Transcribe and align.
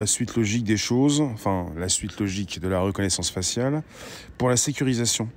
la 0.00 0.06
suite 0.06 0.36
logique 0.36 0.62
des 0.62 0.76
choses, 0.76 1.20
enfin 1.20 1.66
la 1.76 1.88
suite 1.88 2.20
logique 2.20 2.60
de 2.60 2.68
la 2.68 2.78
reconnaissance 2.78 3.30
faciale, 3.30 3.82
pour 4.36 4.48
la 4.48 4.56
sécurisation. 4.56 5.28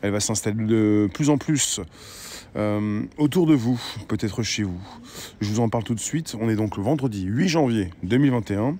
Elle 0.00 0.12
va 0.12 0.20
s'installer 0.20 0.64
de 0.64 1.06
plus 1.12 1.28
en 1.28 1.36
plus 1.36 1.78
euh, 2.56 3.02
autour 3.18 3.46
de 3.46 3.52
vous, 3.52 3.78
peut-être 4.08 4.42
chez 4.42 4.62
vous. 4.62 4.80
Je 5.42 5.50
vous 5.50 5.60
en 5.60 5.68
parle 5.68 5.84
tout 5.84 5.94
de 5.94 6.00
suite. 6.00 6.34
On 6.40 6.48
est 6.48 6.56
donc 6.56 6.78
le 6.78 6.82
vendredi 6.82 7.24
8 7.24 7.48
janvier 7.48 7.90
2021. 8.04 8.78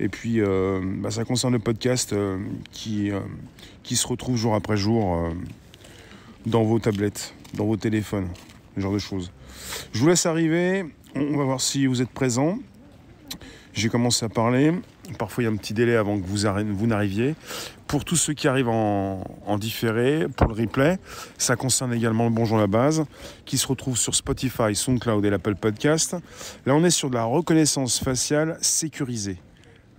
Et 0.00 0.08
puis, 0.08 0.40
euh, 0.40 0.80
bah, 0.82 1.12
ça 1.12 1.24
concerne 1.24 1.52
le 1.52 1.60
podcast 1.60 2.12
euh, 2.12 2.38
qui, 2.72 3.12
qui 3.84 3.94
se 3.94 4.08
retrouve 4.08 4.36
jour 4.36 4.56
après 4.56 4.76
jour 4.76 5.30
dans 6.44 6.64
vos 6.64 6.80
tablettes, 6.80 7.34
dans 7.54 7.66
vos 7.66 7.76
téléphones, 7.76 8.30
ce 8.74 8.80
genre 8.80 8.94
de 8.94 8.98
choses. 8.98 9.30
Je 9.92 10.00
vous 10.00 10.08
laisse 10.08 10.26
arriver. 10.26 10.86
On 11.14 11.36
va 11.36 11.44
voir 11.44 11.60
si 11.60 11.86
vous 11.86 12.02
êtes 12.02 12.10
présents. 12.10 12.58
J'ai 13.74 13.88
commencé 13.88 14.24
à 14.26 14.28
parler. 14.28 14.72
Parfois, 15.18 15.42
il 15.42 15.46
y 15.46 15.48
a 15.48 15.52
un 15.52 15.56
petit 15.56 15.72
délai 15.72 15.96
avant 15.96 16.20
que 16.20 16.26
vous, 16.26 16.86
n'arriviez. 16.86 17.34
Pour 17.86 18.04
tous 18.04 18.16
ceux 18.16 18.34
qui 18.34 18.46
arrivent 18.46 18.68
en, 18.68 19.58
différé, 19.58 20.26
pour 20.36 20.46
le 20.46 20.54
replay, 20.54 20.98
ça 21.38 21.56
concerne 21.56 21.94
également 21.94 22.24
le 22.24 22.30
Bonjour 22.30 22.58
la 22.58 22.66
base, 22.66 23.04
qui 23.46 23.56
se 23.56 23.66
retrouve 23.66 23.96
sur 23.96 24.14
Spotify, 24.14 24.74
SoundCloud 24.74 25.24
et 25.24 25.30
l'Apple 25.30 25.54
Podcast. 25.54 26.16
Là, 26.66 26.74
on 26.74 26.84
est 26.84 26.90
sur 26.90 27.08
de 27.08 27.14
la 27.14 27.24
reconnaissance 27.24 27.98
faciale 27.98 28.58
sécurisée, 28.60 29.38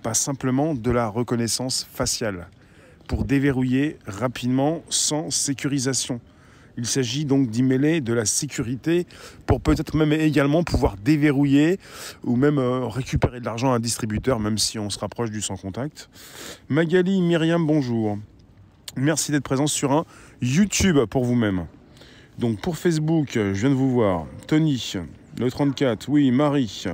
pas 0.04 0.14
simplement 0.14 0.76
de 0.76 0.92
la 0.92 1.08
reconnaissance 1.08 1.88
faciale, 1.92 2.48
pour 3.08 3.26
déverrouiller 3.26 3.98
rapidement 4.06 4.84
sans 4.90 5.32
sécurisation. 5.32 6.22
Il 6.78 6.86
s'agit 6.86 7.26
donc 7.26 7.50
d'y 7.50 7.64
mêler 7.64 8.02
de 8.02 8.14
la 8.14 8.26
sécurité 8.26 9.06
pour 9.46 9.62
peut-être 9.62 9.96
même 9.96 10.12
également 10.12 10.64
pouvoir 10.64 10.96
déverrouiller 10.98 11.80
ou 12.24 12.36
même 12.36 12.58
euh, 12.58 12.88
récupérer 12.88 13.40
de 13.40 13.46
l'argent 13.46 13.72
à 13.72 13.76
un 13.76 13.80
distributeur, 13.80 14.40
même 14.40 14.58
si 14.58 14.80
on 14.80 14.90
se 14.90 15.00
rapproche 15.00 15.30
du 15.30 15.42
sans 15.42 15.56
contact. 15.56 16.10
Magali, 16.70 17.22
Myriam, 17.22 17.66
bonjour. 17.66 18.18
Merci 18.96 19.32
d'être 19.32 19.44
présent 19.44 19.68
sur 19.68 19.92
un 19.92 20.06
YouTube 20.42 21.00
pour 21.10 21.24
vous-même. 21.24 21.66
Donc 22.40 22.60
pour 22.62 22.78
Facebook, 22.78 23.30
je 23.34 23.52
viens 23.52 23.70
de 23.70 23.76
vous 23.76 23.92
voir. 23.92 24.26
Tony, 24.48 24.94
le 25.40 25.50
34, 25.50 26.10
oui, 26.10 26.32
Marie. 26.32 26.86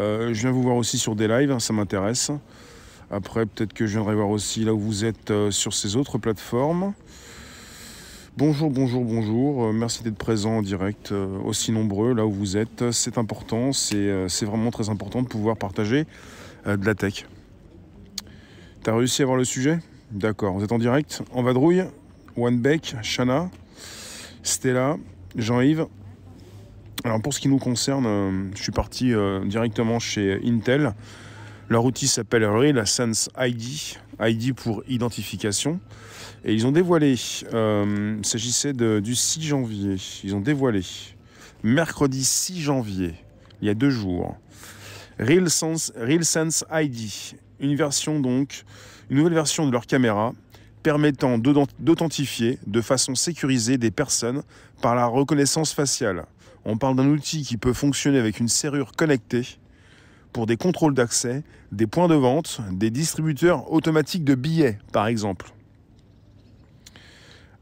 Euh, 0.00 0.32
je 0.32 0.40
viens 0.40 0.50
vous 0.50 0.62
voir 0.62 0.76
aussi 0.76 0.98
sur 0.98 1.16
des 1.16 1.28
lives, 1.28 1.56
ça 1.58 1.72
m'intéresse. 1.72 2.30
Après, 3.10 3.46
peut-être 3.46 3.72
que 3.72 3.86
je 3.86 3.92
viendrai 3.92 4.14
voir 4.14 4.28
aussi 4.28 4.64
là 4.64 4.74
où 4.74 4.78
vous 4.78 5.04
êtes 5.04 5.30
euh, 5.30 5.50
sur 5.50 5.72
ces 5.72 5.96
autres 5.96 6.18
plateformes. 6.18 6.92
Bonjour, 8.38 8.70
bonjour, 8.70 9.04
bonjour. 9.04 9.64
Euh, 9.64 9.72
merci 9.72 10.04
d'être 10.04 10.16
présent 10.16 10.58
en 10.58 10.62
direct, 10.62 11.10
euh, 11.10 11.40
aussi 11.40 11.72
nombreux 11.72 12.14
là 12.14 12.24
où 12.24 12.30
vous 12.30 12.56
êtes. 12.56 12.92
C'est 12.92 13.18
important, 13.18 13.72
c'est 13.72 13.96
euh, 13.96 14.28
vraiment 14.42 14.70
très 14.70 14.90
important 14.90 15.22
de 15.22 15.26
pouvoir 15.26 15.56
partager 15.56 16.06
de 16.64 16.86
la 16.86 16.94
tech. 16.94 17.26
T'as 18.84 18.94
réussi 18.94 19.22
à 19.22 19.26
voir 19.26 19.38
le 19.38 19.42
sujet? 19.42 19.80
D'accord. 20.12 20.54
Vous 20.54 20.62
êtes 20.62 20.70
en 20.70 20.78
direct? 20.78 21.20
En 21.32 21.42
vadrouille? 21.42 21.82
Beck, 22.36 22.94
Shana, 23.02 23.50
Stella, 24.44 24.98
Jean-Yves? 25.34 25.86
Alors 27.02 27.20
pour 27.20 27.34
ce 27.34 27.40
qui 27.40 27.48
nous 27.48 27.58
concerne, 27.58 28.52
je 28.54 28.62
suis 28.62 28.70
parti 28.70 29.14
directement 29.46 29.98
chez 29.98 30.40
Intel. 30.44 30.94
Leur 31.68 31.84
outil 31.84 32.06
s'appelle 32.06 32.44
RealSense 32.44 33.30
ID, 33.36 33.98
ID 34.20 34.54
pour 34.54 34.84
identification. 34.86 35.80
Et 36.44 36.54
ils 36.54 36.66
ont 36.66 36.72
dévoilé, 36.72 37.16
euh, 37.52 38.16
il 38.18 38.26
s'agissait 38.26 38.72
du 38.72 39.14
6 39.14 39.42
janvier, 39.42 39.96
ils 40.22 40.34
ont 40.34 40.40
dévoilé, 40.40 40.82
mercredi 41.62 42.24
6 42.24 42.60
janvier, 42.60 43.14
il 43.60 43.66
y 43.66 43.70
a 43.70 43.74
deux 43.74 43.90
jours, 43.90 44.36
RealSense, 45.18 45.92
RealSense 45.96 46.64
ID, 46.70 47.10
une 47.60 47.70
nouvelle 47.70 49.34
version 49.34 49.66
de 49.66 49.72
leur 49.72 49.86
caméra 49.86 50.32
permettant 50.82 51.38
d'authentifier 51.38 52.58
de 52.66 52.80
façon 52.80 53.14
sécurisée 53.14 53.78
des 53.78 53.90
personnes 53.90 54.42
par 54.80 54.94
la 54.94 55.06
reconnaissance 55.06 55.72
faciale. 55.72 56.24
On 56.64 56.76
parle 56.76 56.96
d'un 56.96 57.08
outil 57.08 57.42
qui 57.42 57.56
peut 57.56 57.72
fonctionner 57.72 58.18
avec 58.18 58.38
une 58.38 58.48
serrure 58.48 58.92
connectée 58.92 59.58
pour 60.32 60.46
des 60.46 60.56
contrôles 60.56 60.94
d'accès, 60.94 61.42
des 61.72 61.86
points 61.86 62.08
de 62.08 62.14
vente, 62.14 62.60
des 62.70 62.90
distributeurs 62.90 63.72
automatiques 63.72 64.24
de 64.24 64.34
billets 64.34 64.78
par 64.92 65.08
exemple. 65.08 65.52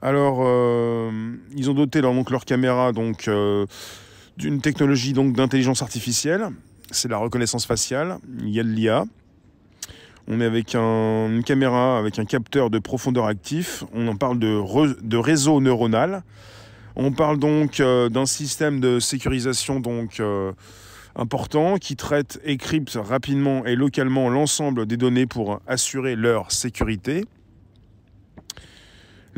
Alors, 0.03 0.41
euh, 0.43 1.11
ils 1.57 1.71
ont 1.71 1.75
doté 1.75 2.01
leur, 2.01 2.45
caméra 2.45 2.93
euh, 3.29 3.67
d'une 4.37 4.61
technologie 4.61 5.13
d'intelligence 5.15 5.83
artificielle. 5.83 6.49
C'est 6.91 7.09
la 7.09 7.17
reconnaissance 7.17 7.67
faciale. 7.67 8.19
Il 8.41 8.51
y 8.51 8.61
a 8.61 8.63
de 8.63 8.69
l'IA. 8.69 9.05
On 10.29 10.41
est 10.41 10.45
avec 10.45 10.75
une 10.75 11.43
caméra 11.45 11.99
avec 11.99 12.19
un 12.19 12.25
capteur 12.25 12.69
de 12.69 12.79
profondeur 12.79 13.27
actif. 13.27 13.85
On 13.95 14.07
en 14.09 14.17
parle 14.17 14.39
de, 14.39 14.61
de 15.03 15.17
réseau 15.17 15.61
neuronal. 15.61 16.23
On 16.97 17.13
parle 17.13 17.39
donc 17.39 17.81
euh, 17.81 18.09
d'un 18.09 18.27
système 18.27 18.81
de 18.81 19.01
sécurisation 19.01 19.81
donc 19.81 20.21
important 21.15 21.79
qui 21.79 21.97
traite 21.97 22.39
et 22.45 22.59
crypte 22.59 22.99
rapidement 23.03 23.65
et 23.65 23.75
localement 23.75 24.29
l'ensemble 24.29 24.85
des 24.85 24.99
données 24.99 25.27
pour 25.27 25.61
assurer 25.67 26.15
leur 26.17 26.53
sécurité. 26.53 27.25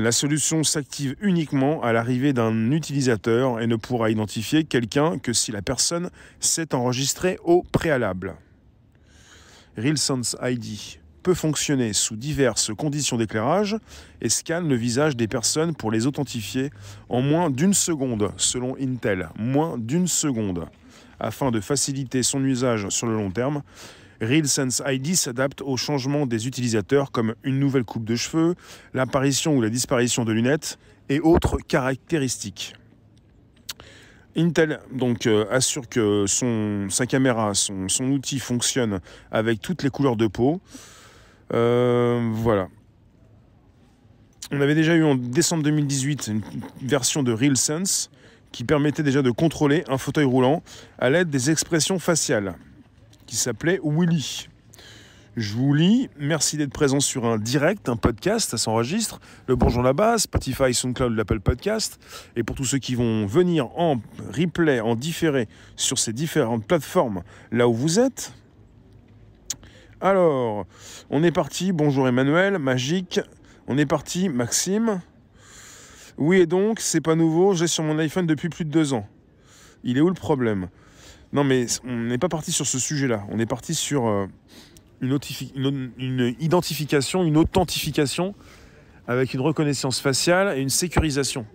La 0.00 0.12
solution 0.12 0.62
s'active 0.62 1.16
uniquement 1.20 1.82
à 1.82 1.92
l'arrivée 1.92 2.32
d'un 2.32 2.70
utilisateur 2.70 3.60
et 3.60 3.66
ne 3.66 3.75
pourra 3.75 4.10
identifier 4.10 4.62
quelqu'un 4.62 5.19
que 5.19 5.32
si 5.32 5.50
la 5.50 5.60
personne 5.60 6.10
s'est 6.38 6.72
enregistrée 6.72 7.36
au 7.42 7.64
préalable. 7.72 8.36
RealSense 9.76 10.36
ID 10.41 11.00
peut 11.25 11.34
fonctionner 11.34 11.92
sous 11.94 12.14
diverses 12.14 12.72
conditions 12.72 13.16
d'éclairage 13.16 13.76
et 14.20 14.28
scanne 14.28 14.69
le 14.69 14.76
visage 14.76 15.16
des 15.16 15.26
personnes 15.26 15.75
pour 15.75 15.91
les 15.91 16.06
authentifier 16.06 16.70
en 17.09 17.20
moins 17.20 17.50
d'une 17.50 17.75
seconde, 17.75 18.30
selon 18.36 18.76
Intel, 18.80 19.30
moins 19.36 19.78
d'une 19.78 20.06
seconde. 20.06 20.66
Afin 21.19 21.50
de 21.50 21.59
faciliter 21.59 22.22
son 22.22 22.44
usage 22.44 22.88
sur 22.91 23.09
le 23.09 23.15
long 23.15 23.32
terme, 23.32 23.65
RealSense 24.21 24.83
ID 24.87 25.15
s'adapte 25.15 25.62
aux 25.62 25.77
changements 25.77 26.27
des 26.27 26.47
utilisateurs 26.47 27.12
comme 27.12 27.34
une 27.45 27.59
nouvelle 27.59 27.84
coupe 27.84 28.05
de 28.05 28.17
cheveux, 28.17 28.55
l'apparition 28.95 29.56
ou 29.56 29.62
la 29.62 29.71
disparition 29.71 30.25
de 30.25 30.33
lunettes 30.33 30.79
et 31.09 31.21
autres 31.21 31.59
caractéristiques. 31.59 32.75
Intel 34.37 34.81
donc 34.93 35.27
euh, 35.27 35.47
assure 35.51 35.89
que 35.89 36.27
sa 36.89 37.07
caméra, 37.07 37.55
son, 37.55 37.89
outil 38.11 38.39
fonctionne 38.39 39.01
avec 39.31 39.61
toutes 39.61 39.83
les 39.83 39.91
couleurs 39.91 40.17
de 40.17 40.27
peau. 40.27 40.61
Euh, 41.53 42.31
voilà. 42.34 42.69
On 44.51 44.61
avait 44.61 44.75
déjà 44.75 44.95
eu 44.95 45.05
en 45.05 45.15
décembre 45.15 45.62
2018 45.65 46.28
une 46.28 46.43
version 46.83 47.23
de 47.23 47.33
RealSense 47.33 48.11
qui 48.53 48.65
permettait 48.65 49.03
déjà 49.03 49.23
de 49.23 49.31
contrôler 49.31 49.84
un 49.89 49.99
fauteuil 49.99 50.25
roulant 50.25 50.62
à 50.99 51.11
l'aide 51.11 51.31
des 51.31 51.51
expressions 51.51 51.99
faciales 51.99 52.55
qui 53.28 53.37
s'appelait 53.37 53.78
Willy. 53.84 54.49
Je 55.37 55.55
vous 55.55 55.72
lis, 55.72 56.09
merci 56.19 56.56
d'être 56.56 56.72
présent 56.72 56.99
sur 56.99 57.27
un 57.27 57.39
direct, 57.39 57.89
un 57.89 57.97
podcast, 57.97 58.50
ça 58.50 58.59
s'enregistre, 58.59 59.21
le 59.47 59.55
Bourgeon 59.55 59.83
la 59.83 59.93
base, 59.93 60.22
Spotify, 60.22 60.75
SoundCloud, 60.75 61.15
l'Apple 61.15 61.39
Podcast. 61.39 62.00
Et 62.34 62.43
pour 62.43 62.56
tous 62.56 62.65
ceux 62.65 62.78
qui 62.78 62.97
vont 62.97 63.27
venir 63.27 63.69
en 63.78 64.00
replay, 64.33 64.81
en 64.81 64.97
différé 64.97 65.47
sur 65.77 65.99
ces 65.99 66.12
différentes 66.12 66.66
plateformes, 66.66 67.22
là 67.53 67.69
où 67.69 67.75
vous 67.75 68.00
êtes. 68.00 68.33
Alors, 70.00 70.66
on 71.10 71.22
est 71.22 71.31
parti, 71.31 71.71
bonjour 71.72 72.09
Emmanuel, 72.09 72.59
magique. 72.59 73.21
On 73.69 73.77
est 73.77 73.87
parti, 73.87 74.28
Maxime. 74.28 75.03
Oui, 76.16 76.39
et 76.39 76.47
donc, 76.47 76.81
c'est 76.81 77.03
pas 77.03 77.15
nouveau, 77.15 77.53
j'ai 77.53 77.66
sur 77.66 77.84
mon 77.84 77.99
iPhone 77.99 78.27
depuis 78.27 78.49
plus 78.49 78.65
de 78.65 78.71
deux 78.71 78.95
ans. 78.95 79.06
Il 79.84 79.99
est 79.99 80.00
où 80.00 80.09
le 80.09 80.15
problème? 80.15 80.69
Non, 81.33 81.44
mais 81.44 81.66
on 81.84 81.94
n'est 81.94 82.19
pas 82.19 82.28
parti 82.28 82.53
sur 82.53 82.66
ce 82.66 82.78
sujet-là. 82.78 83.27
On 83.31 83.39
est 83.39 83.47
parti 83.47 83.75
sur 83.75 84.06
euh, 84.06 84.27
une, 85.00 86.34
identification, 86.41 87.22
une 87.22 87.36
authentification 87.36 88.34
avec 89.07 89.34
une 89.34 89.41
reconnaissance 89.41 90.01
faciale 90.01 90.57
et 90.57 90.60
une 90.60 90.71
sécurisation. 90.71 91.47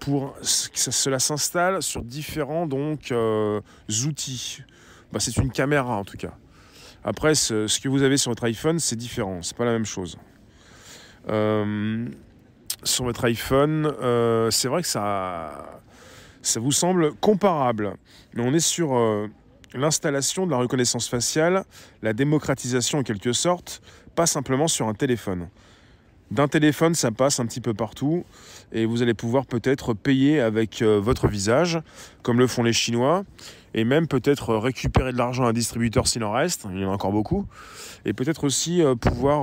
Pour 0.00 0.34
que 0.34 0.90
cela 0.90 1.18
s'installe 1.18 1.82
sur 1.82 2.02
différents 2.02 2.66
donc, 2.66 3.12
euh, 3.12 3.60
outils. 4.06 4.62
Bah, 5.12 5.20
c'est 5.20 5.36
une 5.36 5.52
caméra 5.52 5.96
en 5.96 6.04
tout 6.04 6.16
cas. 6.16 6.34
Après, 7.04 7.34
ce, 7.34 7.80
que 7.80 7.88
vous 7.88 8.02
avez 8.02 8.16
sur 8.16 8.30
votre 8.30 8.44
iPhone, 8.44 8.78
c'est 8.78 8.96
différent. 8.96 9.42
C'est 9.42 9.56
pas 9.56 9.64
la 9.64 9.72
même 9.72 9.84
chose. 9.84 10.16
Euh, 11.28 12.06
sur 12.82 13.04
votre 13.04 13.24
iPhone, 13.26 13.92
c'est 14.50 14.68
vrai 14.68 14.82
que 14.82 14.88
ça 14.88 15.81
ça 16.42 16.60
vous 16.60 16.72
semble 16.72 17.14
comparable. 17.14 17.94
Mais 18.34 18.42
on 18.44 18.52
est 18.52 18.60
sur 18.60 18.96
euh, 18.96 19.28
l'installation 19.74 20.44
de 20.46 20.50
la 20.50 20.58
reconnaissance 20.58 21.08
faciale, 21.08 21.64
la 22.02 22.12
démocratisation 22.12 22.98
en 22.98 23.02
quelque 23.02 23.32
sorte, 23.32 23.80
pas 24.14 24.26
simplement 24.26 24.68
sur 24.68 24.88
un 24.88 24.94
téléphone. 24.94 25.48
D'un 26.30 26.48
téléphone, 26.48 26.94
ça 26.94 27.10
passe 27.10 27.40
un 27.40 27.46
petit 27.46 27.60
peu 27.60 27.74
partout 27.74 28.24
et 28.72 28.86
vous 28.86 29.02
allez 29.02 29.12
pouvoir 29.12 29.44
peut-être 29.44 29.92
payer 29.92 30.40
avec 30.40 30.80
euh, 30.80 30.98
votre 30.98 31.28
visage, 31.28 31.78
comme 32.22 32.38
le 32.38 32.46
font 32.46 32.62
les 32.62 32.72
Chinois, 32.72 33.24
et 33.74 33.84
même 33.84 34.08
peut-être 34.08 34.54
récupérer 34.56 35.12
de 35.12 35.18
l'argent 35.18 35.44
à 35.44 35.50
un 35.50 35.52
distributeur 35.52 36.06
s'il 36.06 36.24
en 36.24 36.32
reste, 36.32 36.66
il 36.70 36.80
y 36.80 36.84
en 36.84 36.90
a 36.90 36.94
encore 36.94 37.12
beaucoup, 37.12 37.46
et 38.06 38.14
peut-être 38.14 38.44
aussi 38.44 38.82
euh, 38.82 38.94
pouvoir 38.94 39.42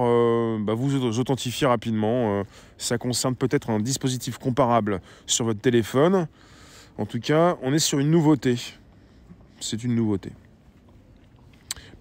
bah, 0.62 0.74
vous 0.74 1.20
authentifier 1.20 1.68
rapidement. 1.68 2.44
ça 2.80 2.98
concerne 2.98 3.36
peut-être 3.36 3.70
un 3.70 3.80
dispositif 3.80 4.40
comparable 4.40 5.00
sur 5.28 5.46
votre 5.46 5.62
téléphone. 5.62 6.28
En 7.00 7.06
tout 7.06 7.22
cas, 7.22 7.56
on 7.62 7.74
est 7.74 7.80
sur 7.80 8.00
une 8.00 8.12
nouveauté. 8.12 8.58
C'est 9.62 9.86
une 9.86 9.96
nouveauté. 9.96 10.34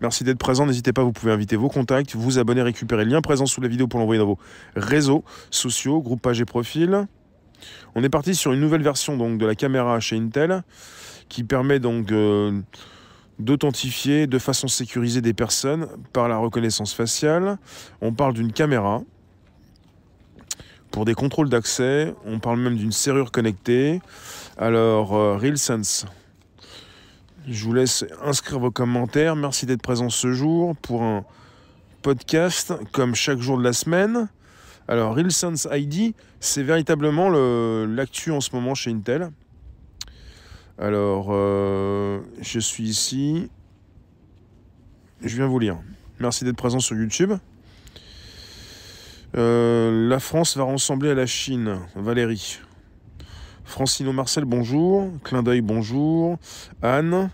Merci 0.01 0.25
d'être 0.25 0.39
présent. 0.39 0.67
N'hésitez 0.67 0.93
pas, 0.93 1.05
vous 1.05 1.13
pouvez 1.13 1.31
inviter 1.31 1.55
vos 1.55 1.69
contacts, 1.69 2.17
vous 2.17 2.41
abonner, 2.41 2.63
récupérer 2.63 3.05
le 3.05 3.13
lien 3.13 3.21
présent 3.21 3.47
sous 3.47 3.61
la 3.61 3.69
vidéo 3.69 3.87
pour 3.87 4.01
l'envoyer 4.01 4.19
dans 4.19 4.27
vos 4.27 4.39
réseaux 4.75 5.23
sociaux, 5.53 6.03
groupe 6.03 6.21
page 6.21 6.41
et 6.41 6.45
profil. 6.45 7.07
On 7.95 8.03
est 8.03 8.09
parti 8.09 8.35
sur 8.35 8.53
une 8.53 8.59
nouvelle 8.59 8.83
version 8.83 9.17
donc 9.17 9.39
de 9.39 9.47
la 9.47 9.55
caméra 9.55 10.01
chez 10.01 10.17
Intel 10.17 10.65
qui 11.29 11.45
permet 11.45 11.79
donc 11.79 12.13
d'authentifier 13.39 14.27
de 14.27 14.39
façon 14.41 14.67
sécurisée 14.67 15.21
des 15.21 15.33
personnes 15.33 15.87
par 16.13 16.29
la 16.29 16.39
reconnaissance 16.39 16.93
faciale. 16.93 17.59
On 18.01 18.13
parle 18.13 18.35
d'une 18.35 18.53
caméra 18.53 19.03
pour 20.91 21.05
des 21.05 21.15
contrôles 21.15 21.49
d'accès. 21.49 22.15
On 22.25 22.41
parle 22.41 22.59
même 22.59 22.77
d'une 22.77 22.93
serrure 22.93 23.31
connectée. 23.31 24.01
Alors, 24.59 25.15
euh, 25.15 25.37
RealSense 25.37 26.05
je 27.47 27.65
vous 27.65 27.73
laisse 27.73 28.05
inscrire 28.23 28.59
vos 28.59 28.71
commentaires. 28.71 29.35
Merci 29.35 29.65
d'être 29.65 29.81
présent 29.81 30.11
ce 30.11 30.33
jour 30.33 30.77
pour 30.77 31.03
un 31.03 31.25
podcast 32.03 32.75
comme 32.93 33.15
chaque 33.15 33.39
jour 33.39 33.57
de 33.57 33.63
la 33.63 33.73
semaine. 33.73 34.29
Alors, 34.87 35.15
RealSense 35.15 35.67
ID, 35.71 36.15
c'est 36.41 36.63
véritablement 36.63 37.31
l'actu 37.87 38.33
en 38.33 38.43
ce 38.43 38.51
moment 38.55 38.75
chez 38.75 38.91
Intel. 38.91 39.31
Alors, 40.79 41.29
euh, 41.31 42.21
je 42.43 42.61
suis 42.61 42.85
ici. 42.85 43.51
Je 45.23 45.35
viens 45.37 45.47
vous 45.47 45.59
lire. 45.59 45.79
Merci 46.21 46.45
d'être 46.45 46.57
présent 46.57 46.81
sur 46.81 46.97
YouTube. 46.97 47.33
Euh, 49.37 50.09
la 50.09 50.19
France 50.19 50.57
va 50.57 50.65
ressembler 50.65 51.11
à 51.11 51.15
la 51.15 51.27
Chine. 51.27 51.79
Valérie. 51.97 52.59
Francino 53.69 54.13
Marcel, 54.15 54.47
bonjour. 54.47 55.11
Clin 55.23 55.43
d'œil, 55.43 55.61
bonjour. 55.61 56.39
Anne. 56.81 57.31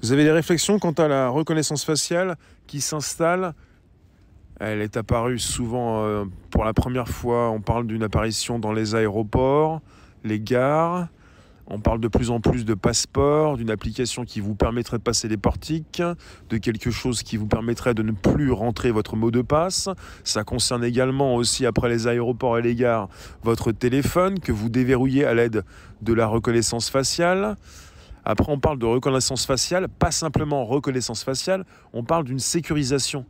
Vous 0.00 0.12
avez 0.12 0.24
des 0.24 0.32
réflexions 0.32 0.78
quant 0.78 0.92
à 0.92 1.08
la 1.08 1.28
reconnaissance 1.28 1.84
faciale 1.84 2.36
qui 2.66 2.80
s'installe? 2.80 3.52
Elle 4.60 4.80
est 4.80 4.96
apparue 4.96 5.38
souvent 5.38 6.04
euh, 6.04 6.24
pour 6.50 6.64
la 6.64 6.72
première 6.72 7.06
fois. 7.06 7.50
On 7.50 7.60
parle 7.60 7.86
d'une 7.86 8.02
apparition 8.02 8.58
dans 8.58 8.72
les 8.72 8.94
aéroports, 8.94 9.82
les 10.24 10.40
gares. 10.40 11.08
On 11.70 11.80
parle 11.80 12.00
de 12.00 12.08
plus 12.08 12.30
en 12.30 12.40
plus 12.40 12.64
de 12.64 12.72
passeports, 12.72 13.58
d'une 13.58 13.70
application 13.70 14.24
qui 14.24 14.40
vous 14.40 14.54
permettrait 14.54 14.96
de 14.96 15.02
passer 15.02 15.28
les 15.28 15.36
portiques, 15.36 16.02
de 16.48 16.56
quelque 16.56 16.90
chose 16.90 17.22
qui 17.22 17.36
vous 17.36 17.46
permettrait 17.46 17.92
de 17.92 18.02
ne 18.02 18.12
plus 18.12 18.50
rentrer 18.50 18.90
votre 18.90 19.16
mot 19.16 19.30
de 19.30 19.42
passe. 19.42 19.90
Ça 20.24 20.44
concerne 20.44 20.82
également 20.82 21.34
aussi, 21.34 21.66
après 21.66 21.90
les 21.90 22.06
aéroports 22.06 22.58
et 22.58 22.62
les 22.62 22.74
gares, 22.74 23.10
votre 23.42 23.70
téléphone 23.70 24.40
que 24.40 24.50
vous 24.50 24.70
déverrouillez 24.70 25.26
à 25.26 25.34
l'aide 25.34 25.62
de 26.00 26.14
la 26.14 26.26
reconnaissance 26.26 26.88
faciale. 26.88 27.56
Après, 28.24 28.50
on 28.50 28.58
parle 28.58 28.78
de 28.78 28.86
reconnaissance 28.86 29.44
faciale, 29.44 29.88
pas 29.88 30.10
simplement 30.10 30.64
reconnaissance 30.64 31.22
faciale, 31.22 31.66
on 31.92 32.02
parle 32.02 32.24
d'une 32.24 32.38
sécurisation 32.38 33.26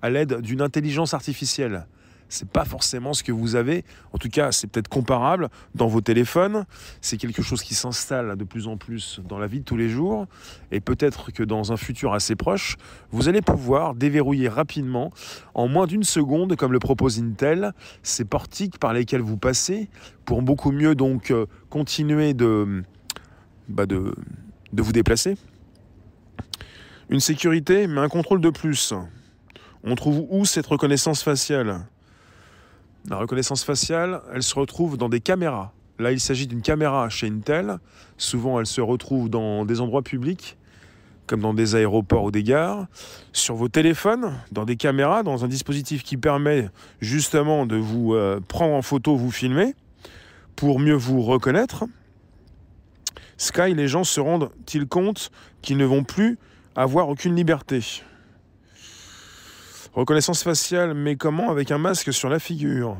à 0.00 0.10
l'aide 0.10 0.40
d'une 0.40 0.62
intelligence 0.62 1.12
artificielle. 1.12 1.86
C'est 2.30 2.48
pas 2.48 2.64
forcément 2.64 3.12
ce 3.12 3.22
que 3.24 3.32
vous 3.32 3.56
avez. 3.56 3.84
En 4.12 4.18
tout 4.18 4.28
cas, 4.28 4.52
c'est 4.52 4.68
peut-être 4.68 4.88
comparable 4.88 5.50
dans 5.74 5.88
vos 5.88 6.00
téléphones. 6.00 6.64
C'est 7.00 7.16
quelque 7.16 7.42
chose 7.42 7.62
qui 7.62 7.74
s'installe 7.74 8.36
de 8.36 8.44
plus 8.44 8.68
en 8.68 8.76
plus 8.76 9.20
dans 9.28 9.38
la 9.38 9.48
vie 9.48 9.58
de 9.58 9.64
tous 9.64 9.76
les 9.76 9.88
jours. 9.88 10.26
Et 10.70 10.80
peut-être 10.80 11.32
que 11.32 11.42
dans 11.42 11.72
un 11.72 11.76
futur 11.76 12.14
assez 12.14 12.36
proche, 12.36 12.76
vous 13.10 13.28
allez 13.28 13.42
pouvoir 13.42 13.94
déverrouiller 13.94 14.48
rapidement, 14.48 15.12
en 15.54 15.66
moins 15.66 15.88
d'une 15.88 16.04
seconde, 16.04 16.54
comme 16.54 16.72
le 16.72 16.78
propose 16.78 17.18
Intel, 17.18 17.72
ces 18.04 18.24
portiques 18.24 18.78
par 18.78 18.92
lesquels 18.92 19.22
vous 19.22 19.36
passez, 19.36 19.88
pour 20.24 20.40
beaucoup 20.40 20.70
mieux 20.70 20.94
donc 20.94 21.32
euh, 21.32 21.46
continuer 21.68 22.32
bah, 23.68 23.86
de, 23.86 24.14
de 24.72 24.82
vous 24.82 24.92
déplacer. 24.92 25.36
Une 27.08 27.20
sécurité, 27.20 27.88
mais 27.88 28.00
un 28.00 28.08
contrôle 28.08 28.40
de 28.40 28.50
plus. 28.50 28.94
On 29.82 29.96
trouve 29.96 30.24
où 30.30 30.44
cette 30.44 30.66
reconnaissance 30.68 31.24
faciale? 31.24 31.80
La 33.08 33.16
reconnaissance 33.16 33.64
faciale, 33.64 34.20
elle 34.32 34.42
se 34.42 34.54
retrouve 34.54 34.96
dans 34.96 35.08
des 35.08 35.20
caméras. 35.20 35.72
Là, 35.98 36.12
il 36.12 36.20
s'agit 36.20 36.46
d'une 36.46 36.62
caméra 36.62 37.08
chez 37.08 37.28
Intel. 37.28 37.78
Souvent, 38.16 38.58
elle 38.58 38.66
se 38.66 38.80
retrouve 38.80 39.28
dans 39.28 39.64
des 39.64 39.80
endroits 39.80 40.02
publics, 40.02 40.56
comme 41.26 41.40
dans 41.40 41.54
des 41.54 41.74
aéroports 41.74 42.24
ou 42.24 42.30
des 42.30 42.42
gares. 42.42 42.86
Sur 43.32 43.54
vos 43.54 43.68
téléphones, 43.68 44.32
dans 44.52 44.64
des 44.64 44.76
caméras, 44.76 45.22
dans 45.22 45.44
un 45.44 45.48
dispositif 45.48 46.02
qui 46.02 46.16
permet 46.16 46.68
justement 47.00 47.66
de 47.66 47.76
vous 47.76 48.14
euh, 48.14 48.40
prendre 48.48 48.74
en 48.74 48.82
photo, 48.82 49.16
vous 49.16 49.30
filmer, 49.30 49.74
pour 50.56 50.78
mieux 50.78 50.94
vous 50.94 51.22
reconnaître. 51.22 51.84
Sky, 53.36 53.74
les 53.74 53.88
gens 53.88 54.04
se 54.04 54.20
rendent-ils 54.20 54.86
compte 54.86 55.30
qu'ils 55.62 55.76
ne 55.78 55.84
vont 55.84 56.04
plus 56.04 56.38
avoir 56.76 57.08
aucune 57.08 57.34
liberté? 57.34 58.02
Reconnaissance 59.92 60.44
faciale, 60.44 60.94
mais 60.94 61.16
comment 61.16 61.50
Avec 61.50 61.70
un 61.72 61.78
masque 61.78 62.12
sur 62.12 62.28
la 62.28 62.38
figure? 62.38 62.96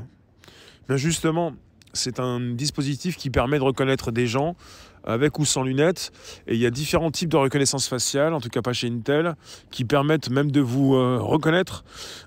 Justement, 0.88 1.52
c'est 1.92 2.18
un 2.18 2.40
dispositif 2.40 3.16
qui 3.16 3.30
permet 3.30 3.58
de 3.58 3.62
reconnaître 3.62 4.10
des 4.10 4.26
gens 4.26 4.56
avec 5.04 5.38
ou 5.38 5.44
sans 5.44 5.62
lunettes. 5.62 6.12
Et 6.48 6.54
il 6.54 6.60
y 6.60 6.66
a 6.66 6.70
différents 6.70 7.10
types 7.10 7.28
de 7.28 7.36
reconnaissance 7.36 7.86
faciale, 7.88 8.34
en 8.34 8.40
tout 8.40 8.48
cas 8.48 8.60
pas 8.60 8.72
chez 8.72 8.88
Intel, 8.88 9.34
qui 9.70 9.84
permettent 9.84 10.30
même 10.30 10.50
de 10.50 10.60
vous 10.60 10.94
euh, 10.94 11.18
reconnaître 11.20 11.84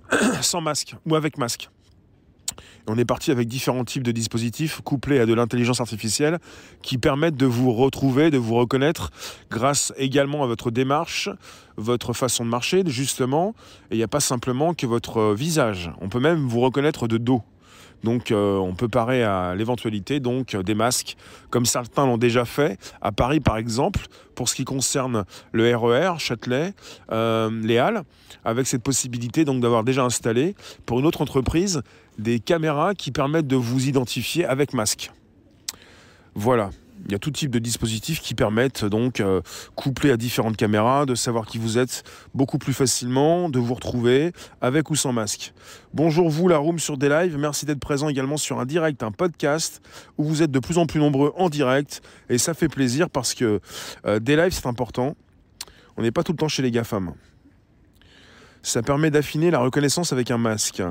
sans 0.42 0.62
masque 0.62 0.95
ou 1.06 1.16
avec 1.16 1.38
masque. 1.38 1.69
On 2.88 2.97
est 2.97 3.06
parti 3.06 3.31
avec 3.31 3.47
différents 3.47 3.85
types 3.85 4.03
de 4.03 4.12
dispositifs 4.12 4.81
couplés 4.81 5.19
à 5.19 5.25
de 5.25 5.33
l'intelligence 5.33 5.80
artificielle 5.80 6.39
qui 6.81 6.97
permettent 6.97 7.38
de 7.38 7.45
vous 7.45 7.71
retrouver, 7.71 8.30
de 8.30 8.38
vous 8.38 8.56
reconnaître 8.56 9.12
grâce 9.50 9.94
également 9.97 10.44
à 10.44 10.47
votre 10.47 10.69
démarche, 10.69 11.30
votre 11.77 12.12
façon 12.12 12.44
de 12.44 12.50
marcher, 12.50 12.83
justement. 12.85 13.56
Et 13.89 13.95
il 13.95 13.97
n'y 13.97 14.03
a 14.03 14.09
pas 14.09 14.19
simplement 14.19 14.74
que 14.74 14.85
votre 14.85 15.33
visage. 15.33 15.91
On 16.01 16.09
peut 16.09 16.19
même 16.19 16.45
vous 16.45 16.59
reconnaître 16.59 17.07
de 17.07 17.18
dos. 17.18 17.41
Donc 18.03 18.31
euh, 18.31 18.57
on 18.57 18.75
peut 18.75 18.88
parer 18.88 19.23
à 19.23 19.55
l'éventualité 19.55 20.19
donc 20.19 20.55
des 20.55 20.75
masques, 20.75 21.15
comme 21.50 21.65
certains 21.65 22.05
l'ont 22.05 22.17
déjà 22.17 22.45
fait 22.45 22.77
à 23.01 23.11
Paris 23.11 23.39
par 23.39 23.57
exemple, 23.57 24.01
pour 24.35 24.50
ce 24.50 24.55
qui 24.55 24.65
concerne 24.65 25.25
le 25.51 25.75
RER, 25.75 26.15
e 26.15 26.19
Châtelet, 26.19 26.73
euh, 27.11 27.50
les 27.63 27.77
Halles, 27.77 28.03
avec 28.44 28.67
cette 28.67 28.83
possibilité 28.83 29.45
donc 29.45 29.61
d'avoir 29.61 29.83
déjà 29.83 30.04
installé 30.04 30.56
pour 30.85 30.99
une 30.99 31.06
autre 31.06 31.21
entreprise 31.21 31.81
des 32.18 32.39
caméras 32.39 32.94
qui 32.94 33.11
permettent 33.11 33.47
de 33.47 33.56
vous 33.56 33.87
identifier 33.87 34.45
avec 34.45 34.73
masque. 34.73 35.11
Voilà. 36.35 36.69
Il 37.06 37.12
y 37.12 37.16
a 37.16 37.19
tout 37.19 37.31
type 37.31 37.52
de 37.52 37.60
dispositifs 37.60 38.22
qui 38.22 38.33
permettent 38.33 38.86
donc, 38.86 39.19
euh, 39.19 39.42
couplés 39.76 40.12
à 40.12 40.18
différentes 40.18 40.56
caméras, 40.56 41.06
de 41.06 41.16
savoir 41.16 41.45
qui 41.45 41.57
vous 41.57 41.78
êtes 41.78 42.04
beaucoup 42.33 42.57
plus 42.57 42.74
facilement, 42.74 43.50
de 43.50 43.60
vous 43.60 43.74
retrouver 43.74 44.31
avec 44.62 44.90
ou 44.90 44.95
sans 44.95 45.12
masque. 45.12 45.54
Bonjour 45.94 46.30
vous, 46.30 46.48
la 46.48 46.57
room 46.57 46.80
sur 46.80 46.98
des 46.98 47.10
lives. 47.10 47.38
Merci 47.38 47.66
d'être 47.66 47.80
présent 47.80 48.07
également 48.07 48.38
sur 48.38 48.60
un 48.60 48.66
direct, 48.66 49.04
un 49.04 49.12
podcast, 49.12 49.81
où 50.18 50.24
vous 50.24 50.42
êtes 50.44 50.52
de 50.52 50.60
plus 50.60 50.78
en 50.78 50.86
plus 50.86 51.02
nombreux 51.02 51.33
en 51.36 51.50
direct. 51.50 52.02
Et 52.30 52.38
ça 52.38 52.54
fait 52.54 52.69
plaisir 52.69 53.10
parce 53.10 53.33
que 53.33 53.60
euh, 54.06 54.19
des 54.19 54.48
c'est 54.52 54.66
important. 54.66 55.16
On 55.98 56.02
n'est 56.02 56.12
pas 56.12 56.24
tout 56.24 56.31
le 56.31 56.38
temps 56.38 56.48
chez 56.48 56.64
les 56.64 56.72
GAFAM. 56.72 57.14
Ça 58.62 58.81
permet 58.81 59.12
d'affiner 59.12 59.52
la 59.52 59.60
reconnaissance 59.60 60.14
avec 60.14 60.31
un 60.31 60.38
masque. 60.38 60.81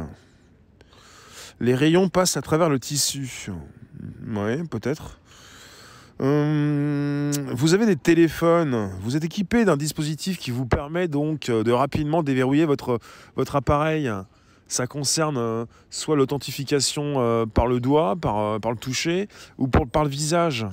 Les 1.59 1.75
rayons 1.75 2.09
passent 2.11 2.37
à 2.37 2.43
travers 2.43 2.69
le 2.69 2.79
tissu. 2.79 3.51
Oui, 4.27 4.67
peut-être. 4.69 5.19
Hum, 6.21 7.31
vous 7.53 7.75
avez 7.75 7.87
des 7.87 7.97
téléphones, 7.97 8.91
vous 9.01 9.17
êtes 9.17 9.25
équipé 9.25 9.65
d'un 9.65 9.77
dispositif 9.77 10.39
qui 10.39 10.51
vous 10.51 10.67
permet 10.67 11.09
donc 11.09 11.49
euh, 11.49 11.65
de 11.65 11.73
rapidement 11.73 12.23
déverrouiller 12.23 12.65
votre, 12.65 13.01
votre 13.35 13.57
appareil. 13.57 14.11
Ça 14.69 14.87
concerne 14.87 15.37
euh, 15.39 15.65
soit 15.91 16.17
l'authentification 16.17 17.15
euh, 17.17 17.47
par 17.47 17.67
le 17.67 17.81
doigt, 17.81 18.17
par, 18.17 18.61
par 18.61 18.71
le 18.71 18.79
toucher, 18.79 19.29
ou 19.59 19.69
par 19.69 20.05
le 20.05 20.11
visage. 20.11 20.67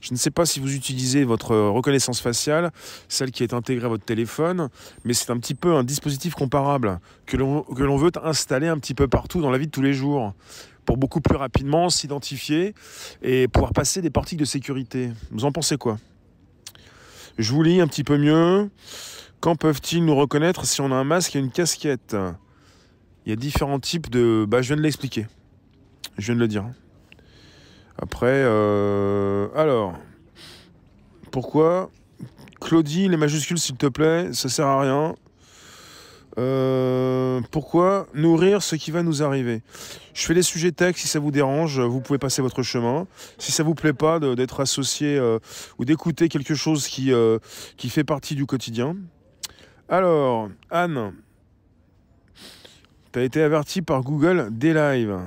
Je 0.00 0.12
ne 0.12 0.18
sais 0.18 0.32
pas 0.32 0.44
si 0.46 0.58
vous 0.58 0.74
utilisez 0.74 1.22
votre 1.22 1.54
reconnaissance 1.56 2.20
faciale, 2.20 2.72
celle 3.08 3.30
qui 3.30 3.44
est 3.44 3.54
intégrée 3.54 3.86
à 3.86 3.88
votre 3.88 4.04
téléphone, 4.04 4.68
mais 5.04 5.14
c'est 5.14 5.30
un 5.30 5.38
petit 5.38 5.54
peu 5.54 5.76
un 5.76 5.84
dispositif 5.84 6.34
comparable 6.34 6.98
que 7.24 7.36
l'on 7.36 7.96
veut 7.96 8.10
installer 8.24 8.66
un 8.66 8.78
petit 8.78 8.94
peu 8.94 9.06
partout 9.06 9.40
dans 9.40 9.50
la 9.50 9.58
vie 9.58 9.66
de 9.66 9.70
tous 9.70 9.80
les 9.80 9.94
jours 9.94 10.34
pour 10.84 10.96
beaucoup 10.96 11.20
plus 11.20 11.36
rapidement 11.36 11.90
s'identifier 11.90 12.74
et 13.22 13.48
pouvoir 13.48 13.72
passer 13.72 14.02
des 14.02 14.10
portiques 14.10 14.38
de 14.38 14.44
sécurité. 14.44 15.10
Vous 15.30 15.44
en 15.44 15.52
pensez 15.52 15.76
quoi? 15.76 15.98
Je 17.38 17.52
vous 17.52 17.62
lis 17.62 17.80
un 17.80 17.86
petit 17.86 18.04
peu 18.04 18.18
mieux. 18.18 18.70
Quand 19.40 19.56
peuvent-ils 19.56 20.04
nous 20.04 20.14
reconnaître 20.14 20.66
si 20.66 20.80
on 20.80 20.92
a 20.92 20.94
un 20.94 21.04
masque 21.04 21.34
et 21.36 21.38
une 21.38 21.50
casquette? 21.50 22.16
Il 23.24 23.30
y 23.30 23.32
a 23.32 23.36
différents 23.36 23.80
types 23.80 24.10
de... 24.10 24.44
Bah, 24.48 24.62
je 24.62 24.68
viens 24.68 24.76
de 24.76 24.82
l'expliquer. 24.82 25.26
Je 26.18 26.26
viens 26.26 26.34
de 26.34 26.40
le 26.40 26.48
dire. 26.48 26.66
Après, 27.96 28.26
euh, 28.28 29.48
alors, 29.54 29.94
pourquoi 31.30 31.90
Claudie, 32.60 33.08
les 33.08 33.16
majuscules, 33.16 33.58
s'il 33.58 33.76
te 33.76 33.86
plaît, 33.86 34.32
ça 34.32 34.48
sert 34.48 34.66
à 34.66 34.80
rien. 34.80 35.16
Euh, 36.38 37.40
pourquoi 37.50 38.06
nourrir 38.14 38.62
ce 38.62 38.76
qui 38.76 38.90
va 38.90 39.02
nous 39.02 39.22
arriver? 39.22 39.62
Je 40.14 40.24
fais 40.24 40.34
les 40.34 40.42
sujets 40.42 40.72
texte, 40.72 41.02
si 41.02 41.08
ça 41.08 41.18
vous 41.18 41.30
dérange, 41.30 41.80
vous 41.80 42.00
pouvez 42.00 42.18
passer 42.18 42.42
votre 42.42 42.62
chemin. 42.62 43.06
Si 43.38 43.52
ça 43.52 43.62
vous 43.62 43.74
plaît 43.74 43.92
pas 43.92 44.18
d'être 44.18 44.60
associé 44.60 45.16
euh, 45.18 45.38
ou 45.78 45.84
d'écouter 45.84 46.28
quelque 46.28 46.54
chose 46.54 46.88
qui, 46.88 47.12
euh, 47.12 47.38
qui 47.76 47.90
fait 47.90 48.04
partie 48.04 48.34
du 48.34 48.46
quotidien. 48.46 48.96
Alors, 49.88 50.48
Anne, 50.70 51.12
tu 53.12 53.18
as 53.18 53.22
été 53.22 53.42
averti 53.42 53.82
par 53.82 54.02
Google 54.02 54.48
des 54.50 54.72
lives. 54.72 55.18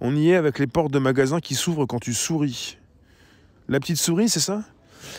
On 0.00 0.16
y 0.16 0.30
est 0.30 0.36
avec 0.36 0.58
les 0.58 0.66
portes 0.66 0.92
de 0.92 0.98
magasins 0.98 1.40
qui 1.40 1.54
s'ouvrent 1.54 1.86
quand 1.86 2.00
tu 2.00 2.14
souris. 2.14 2.78
La 3.68 3.78
petite 3.78 3.98
souris, 3.98 4.28
c'est 4.28 4.40
ça? 4.40 4.64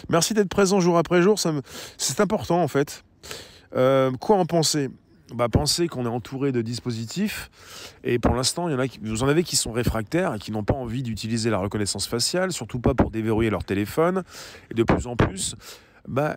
Merci 0.10 0.34
d'être 0.34 0.50
présent 0.50 0.80
jour 0.80 0.98
après 0.98 1.22
jour, 1.22 1.40
c'est 1.98 2.20
important 2.20 2.62
en 2.62 2.68
fait. 2.68 3.04
Euh, 3.76 4.12
quoi 4.20 4.38
en 4.38 4.46
penser? 4.46 4.90
Bah, 5.34 5.50
penser 5.50 5.88
qu'on 5.88 6.06
est 6.06 6.10
entouré 6.10 6.52
de 6.52 6.62
dispositifs 6.62 7.50
et 8.04 8.20
pour 8.20 8.36
l'instant, 8.36 8.68
vous 9.02 9.24
en 9.24 9.28
avez 9.28 9.44
qui 9.44 9.56
sont 9.56 9.72
réfractaires 9.72 10.36
et 10.36 10.38
qui 10.38 10.52
n'ont 10.52 10.64
pas 10.64 10.76
envie 10.76 11.02
d'utiliser 11.02 11.50
la 11.50 11.58
reconnaissance 11.58 12.08
faciale, 12.08 12.52
surtout 12.52 12.80
pas 12.80 12.94
pour 12.94 13.10
déverrouiller 13.10 13.50
leur 13.50 13.64
téléphone. 13.64 14.24
Et 14.70 14.76
de 14.76 14.84
plus 14.84 15.08
en 15.08 15.16
plus, 15.16 15.56
bah, 16.08 16.36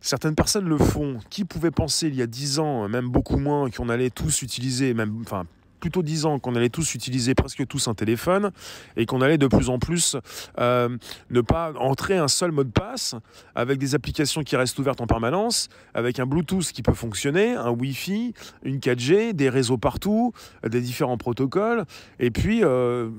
certaines 0.00 0.34
personnes 0.34 0.68
le 0.68 0.78
font. 0.78 1.18
Qui 1.28 1.44
pouvait 1.44 1.70
penser 1.70 2.08
il 2.08 2.14
y 2.14 2.22
a 2.22 2.26
10 2.26 2.60
ans, 2.60 2.88
même 2.88 3.08
beaucoup 3.08 3.36
moins, 3.36 3.68
qu'on 3.68 3.88
allait 3.88 4.10
tous 4.10 4.42
utiliser, 4.42 4.94
même, 4.94 5.20
enfin, 5.22 5.44
plutôt 5.80 6.02
10 6.02 6.26
ans 6.26 6.38
qu'on 6.38 6.54
allait 6.54 6.68
tous 6.68 6.94
utiliser 6.94 7.34
presque 7.34 7.66
tous 7.66 7.88
un 7.88 7.94
téléphone 7.94 8.50
et 8.96 9.06
qu'on 9.06 9.20
allait 9.20 9.38
de 9.38 9.46
plus 9.46 9.68
en 9.68 9.78
plus 9.78 10.16
euh, 10.58 10.96
ne 11.30 11.40
pas 11.40 11.72
entrer 11.78 12.16
un 12.18 12.28
seul 12.28 12.52
mot 12.52 12.64
de 12.64 12.70
passe 12.70 13.14
avec 13.54 13.78
des 13.78 13.94
applications 13.94 14.42
qui 14.42 14.56
restent 14.56 14.78
ouvertes 14.78 15.00
en 15.00 15.06
permanence, 15.06 15.68
avec 15.94 16.20
un 16.20 16.26
Bluetooth 16.26 16.72
qui 16.72 16.82
peut 16.82 16.94
fonctionner, 16.94 17.54
un 17.54 17.70
Wi-Fi, 17.70 18.34
une 18.62 18.78
4G, 18.78 19.32
des 19.32 19.48
réseaux 19.48 19.78
partout, 19.78 20.32
des 20.68 20.80
différents 20.80 21.16
protocoles, 21.16 21.84
et 22.18 22.30
puis 22.30 22.62
euh, 22.62 23.10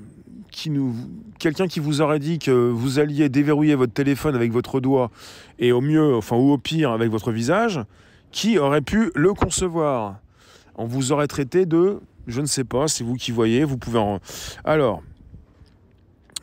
qui 0.51 0.69
nous, 0.69 0.95
quelqu'un 1.39 1.67
qui 1.67 1.79
vous 1.79 2.01
aurait 2.01 2.19
dit 2.19 2.37
que 2.37 2.51
vous 2.51 2.99
alliez 2.99 3.29
déverrouiller 3.29 3.75
votre 3.75 3.93
téléphone 3.93 4.35
avec 4.35 4.51
votre 4.51 4.79
doigt 4.79 5.09
et 5.59 5.71
au 5.71 5.81
mieux, 5.81 6.15
enfin 6.15 6.35
ou 6.35 6.51
au 6.51 6.57
pire 6.57 6.91
avec 6.91 7.09
votre 7.09 7.31
visage, 7.31 7.79
qui 8.31 8.59
aurait 8.59 8.81
pu 8.81 9.11
le 9.15 9.33
concevoir? 9.33 10.19
On 10.75 10.85
vous 10.85 11.11
aurait 11.11 11.27
traité 11.27 11.65
de 11.65 11.99
je 12.27 12.41
ne 12.41 12.45
sais 12.45 12.63
pas, 12.63 12.87
c'est 12.87 13.03
vous 13.03 13.15
qui 13.15 13.31
voyez, 13.31 13.63
vous 13.63 13.77
pouvez 13.77 13.99
en... 13.99 14.19
Alors, 14.63 15.01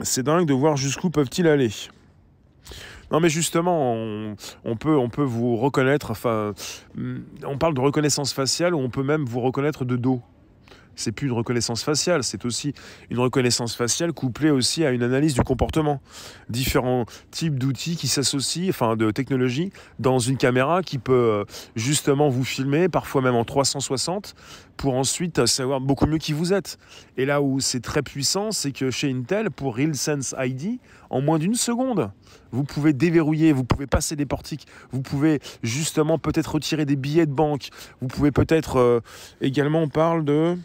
c'est 0.00 0.23
dingue 0.23 0.47
de 0.47 0.54
voir 0.54 0.76
jusqu'où 0.76 1.11
peuvent-ils 1.11 1.47
aller. 1.49 1.70
Non 3.11 3.20
mais 3.20 3.30
justement, 3.30 3.94
on, 4.64 4.76
peut, 4.76 4.97
on 4.97 5.08
peut 5.08 5.23
vous 5.23 5.56
reconnaître, 5.56 6.11
enfin, 6.11 6.52
on 7.44 7.56
parle 7.56 7.75
de 7.75 7.80
reconnaissance 7.80 8.32
faciale, 8.32 8.75
ou 8.75 8.78
on 8.78 8.90
peut 8.90 9.02
même 9.02 9.25
vous 9.25 9.40
reconnaître 9.40 9.85
de 9.85 9.97
dos 9.97 10.23
c'est 10.99 11.12
plus 11.12 11.28
une 11.28 11.32
reconnaissance 11.32 11.82
faciale, 11.82 12.25
c'est 12.25 12.44
aussi 12.44 12.75
une 13.11 13.20
reconnaissance 13.20 13.75
faciale 13.75 14.12
couplée 14.12 14.50
aussi 14.50 14.85
à 14.85 14.90
une 14.90 15.02
analyse 15.02 15.35
du 15.35 15.42
comportement. 15.42 16.02
Différents 16.49 17.06
types 17.30 17.58
d'outils 17.58 17.97
qui 17.97 18.08
s'associent, 18.08 18.68
enfin 18.68 18.97
de 18.97 19.11
technologies, 19.11 19.73
dans 19.99 20.18
une 20.18 20.37
caméra 20.37 20.82
qui 20.82 20.99
peut 20.99 21.12
euh, 21.12 21.44
justement 21.76 22.28
vous 22.28 22.44
filmer, 22.44 22.88
parfois 22.88 23.23
même 23.23 23.37
en 23.37 23.44
360, 23.44 24.35
pour 24.78 24.94
ensuite 24.94 25.44
savoir 25.44 25.80
beaucoup 25.80 26.06
mieux 26.06 26.18
qui 26.18 26.32
vous 26.32 26.54
êtes. 26.54 26.78
Et 27.18 27.26
là 27.26 27.42
où 27.42 27.61
c'est 27.61 27.80
très 27.80 28.02
puissant, 28.02 28.52
c'est 28.52 28.73
que 28.73 28.90
chez 28.90 29.11
Intel, 29.11 29.50
pour 29.50 29.76
RealSense 29.76 30.35
ID, 30.38 30.78
en 31.11 31.20
moins 31.20 31.38
d'une 31.38 31.56
seconde, 31.56 32.11
vous 32.52 32.64
pouvez 32.64 32.94
déverrouiller, 32.94 33.52
vous 33.52 33.64
pouvez 33.64 33.87
passer 33.87 34.16
des 34.16 34.25
portiques, 34.25 34.66
vous 34.92 35.02
pouvez 35.02 35.40
justement 35.62 36.18
peut-être 36.18 36.54
retirer 36.54 36.87
des 36.87 36.97
billets 36.97 37.26
de 37.26 37.32
banque, 37.32 37.68
vous 38.00 38.06
pouvez 38.08 38.30
peut-être 38.30 38.76
euh, 38.76 39.00
également, 39.42 39.82
on 39.82 39.88
parle 39.88 40.25
de... 40.25 40.56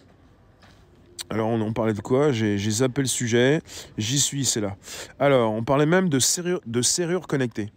Alors, 1.30 1.50
on, 1.50 1.74
parlait 1.74 1.94
de 1.94 2.02
quoi? 2.02 2.32
J'ai 2.32 2.58
zappé 2.58 3.02
le 3.02 3.08
sujet. 3.08 3.62
J'y 3.98 4.20
suis, 4.20 4.46
c'est 4.46 4.62
là. 4.62 4.76
Alors, 5.18 5.52
on 5.52 5.64
parlait 5.64 5.88
même 5.88 6.08
de 6.10 6.20
de 6.68 6.82
serrure 6.84 7.26
connectée. 7.26 7.72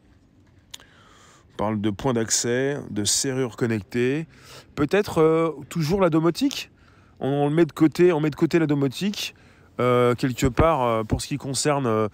On 1.57 1.65
parle 1.65 1.81
de 1.81 1.89
points 1.89 2.13
d'accès, 2.13 2.77
de 2.91 3.05
serrure 3.05 3.57
connectée. 3.57 4.27
Peut-être 4.75 5.23
euh, 5.23 5.53
toujours 5.71 6.03
la 6.03 6.11
domotique 6.11 6.71
on, 7.19 7.49
met 7.49 7.65
de 7.65 7.73
côté, 7.73 8.13
on 8.13 8.21
met 8.21 8.29
de 8.29 8.37
côté 8.37 8.59
la 8.59 8.67
domotique 8.67 9.35
euh, 9.81 10.15
quelque 10.15 10.49
part, 10.49 10.83
euh, 10.83 11.03
pour 11.03 11.23
ce 11.23 11.29
qui 11.29 11.39
concerne 11.39 12.11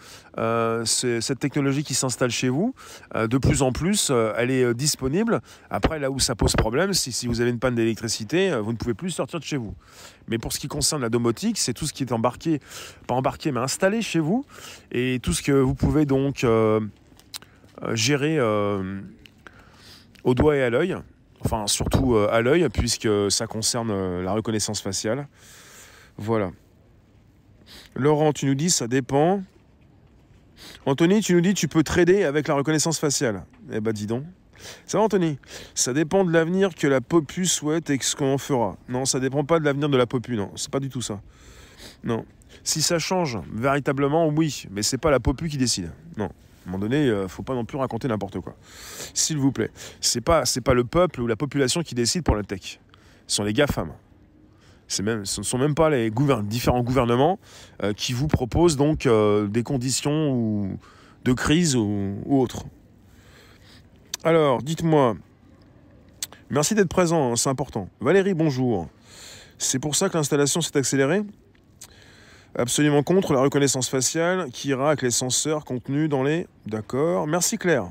cette 0.84 1.40
technologie 1.40 1.82
qui 1.82 1.94
s'installe 1.94 2.30
chez 2.30 2.48
vous, 2.48 2.72
de 3.16 3.36
plus 3.36 3.62
en 3.62 3.72
plus, 3.72 4.12
elle 4.36 4.52
est 4.52 4.74
disponible. 4.74 5.40
Après, 5.70 5.98
là 5.98 6.12
où 6.12 6.20
ça 6.20 6.36
pose 6.36 6.54
problème, 6.54 6.92
si 6.92 7.26
vous 7.26 7.40
avez 7.40 7.50
une 7.50 7.58
panne 7.58 7.74
d'électricité, 7.74 8.56
vous 8.62 8.70
ne 8.70 8.76
pouvez 8.76 8.94
plus 8.94 9.10
sortir 9.10 9.40
de 9.40 9.44
chez 9.44 9.56
vous. 9.56 9.74
Mais 10.28 10.38
pour 10.38 10.52
ce 10.52 10.60
qui 10.60 10.68
concerne 10.68 11.02
la 11.02 11.08
domotique, 11.08 11.58
c'est 11.58 11.74
tout 11.74 11.88
ce 11.88 11.92
qui 11.92 12.04
est 12.04 12.12
embarqué, 12.12 12.60
pas 13.08 13.14
embarqué, 13.14 13.50
mais 13.50 13.58
installé 13.58 14.02
chez 14.02 14.20
vous, 14.20 14.44
et 14.92 15.18
tout 15.20 15.32
ce 15.32 15.42
que 15.42 15.50
vous 15.50 15.74
pouvez 15.74 16.06
donc 16.06 16.46
gérer 17.94 18.38
au 20.24 20.34
doigt 20.34 20.56
et 20.56 20.62
à 20.62 20.70
l'œil, 20.70 20.96
enfin 21.44 21.66
surtout 21.66 22.16
à 22.16 22.40
l'œil, 22.40 22.68
puisque 22.68 23.08
ça 23.30 23.46
concerne 23.46 24.20
la 24.22 24.32
reconnaissance 24.32 24.80
faciale. 24.80 25.28
Voilà. 26.16 26.50
Laurent, 27.94 28.32
tu 28.32 28.46
nous 28.46 28.54
dis 28.54 28.70
ça 28.70 28.88
dépend. 28.88 29.42
Anthony, 30.86 31.20
tu 31.20 31.34
nous 31.34 31.40
dis 31.40 31.54
tu 31.54 31.68
peux 31.68 31.82
trader 31.82 32.24
avec 32.24 32.48
la 32.48 32.54
reconnaissance 32.54 32.98
faciale. 32.98 33.44
Eh 33.72 33.80
ben 33.80 33.92
dis 33.92 34.06
donc. 34.06 34.24
Ça 34.86 34.98
va 34.98 35.04
Anthony? 35.04 35.38
Ça 35.74 35.92
dépend 35.92 36.24
de 36.24 36.30
l'avenir 36.30 36.74
que 36.74 36.86
la 36.86 37.00
Popu 37.00 37.46
souhaite 37.46 37.90
et 37.90 37.98
ce 38.00 38.14
qu'on 38.14 38.34
en 38.34 38.38
fera. 38.38 38.76
Non, 38.88 39.04
ça 39.04 39.18
dépend 39.18 39.44
pas 39.44 39.58
de 39.58 39.64
l'avenir 39.64 39.88
de 39.88 39.96
la 39.96 40.06
Popu, 40.06 40.36
non. 40.36 40.52
C'est 40.54 40.70
pas 40.70 40.78
du 40.78 40.88
tout 40.88 41.02
ça. 41.02 41.20
Non. 42.04 42.24
Si 42.62 42.80
ça 42.80 43.00
change 43.00 43.38
véritablement, 43.52 44.28
oui, 44.28 44.66
mais 44.70 44.82
c'est 44.82 44.98
pas 44.98 45.10
la 45.10 45.18
Popu 45.18 45.48
qui 45.48 45.56
décide. 45.56 45.90
Non. 46.16 46.30
À 46.64 46.68
un 46.68 46.72
moment 46.72 46.78
donné, 46.78 47.08
euh, 47.08 47.28
faut 47.28 47.42
pas 47.42 47.54
non 47.54 47.64
plus 47.64 47.78
raconter 47.78 48.08
n'importe 48.08 48.40
quoi. 48.40 48.54
S'il 49.14 49.38
vous 49.38 49.52
plaît. 49.52 49.70
C'est 50.00 50.20
pas, 50.20 50.44
c'est 50.44 50.60
pas 50.60 50.74
le 50.74 50.84
peuple 50.84 51.20
ou 51.20 51.26
la 51.26 51.36
population 51.36 51.82
qui 51.82 51.94
décide 51.94 52.22
pour 52.22 52.36
la 52.36 52.42
tech. 52.42 52.80
Ce 53.26 53.36
sont 53.36 53.44
les 53.44 53.52
GAFAM 53.52 53.92
même, 55.00 55.24
ce 55.24 55.40
ne 55.40 55.44
sont 55.44 55.56
même 55.56 55.74
pas 55.74 55.88
les 55.88 56.10
différents 56.42 56.82
gouvernements 56.82 57.38
euh, 57.82 57.94
qui 57.94 58.12
vous 58.12 58.28
proposent 58.28 58.76
donc 58.76 59.06
euh, 59.06 59.46
des 59.46 59.62
conditions 59.62 60.32
ou, 60.32 60.78
de 61.24 61.32
crise 61.32 61.76
ou, 61.76 62.18
autres. 62.28 62.64
Alors, 64.24 64.62
dites-moi, 64.62 65.16
merci 66.50 66.74
d'être 66.74 66.88
présent, 66.88 67.32
hein, 67.32 67.36
c'est 67.36 67.48
important. 67.48 67.88
Valérie, 68.00 68.34
bonjour. 68.34 68.88
C'est 69.56 69.78
pour 69.78 69.96
ça 69.96 70.08
que 70.08 70.16
l'installation 70.18 70.60
s'est 70.60 70.76
accélérée? 70.76 71.22
Absolument 72.54 73.02
contre 73.02 73.32
la 73.32 73.40
reconnaissance 73.40 73.88
faciale 73.88 74.50
qui 74.50 74.68
ira 74.68 74.88
avec 74.88 75.02
les 75.02 75.10
senseurs 75.10 75.64
contenus 75.64 76.08
dans 76.08 76.22
les... 76.22 76.46
D'accord. 76.66 77.26
Merci 77.26 77.56
Claire. 77.56 77.90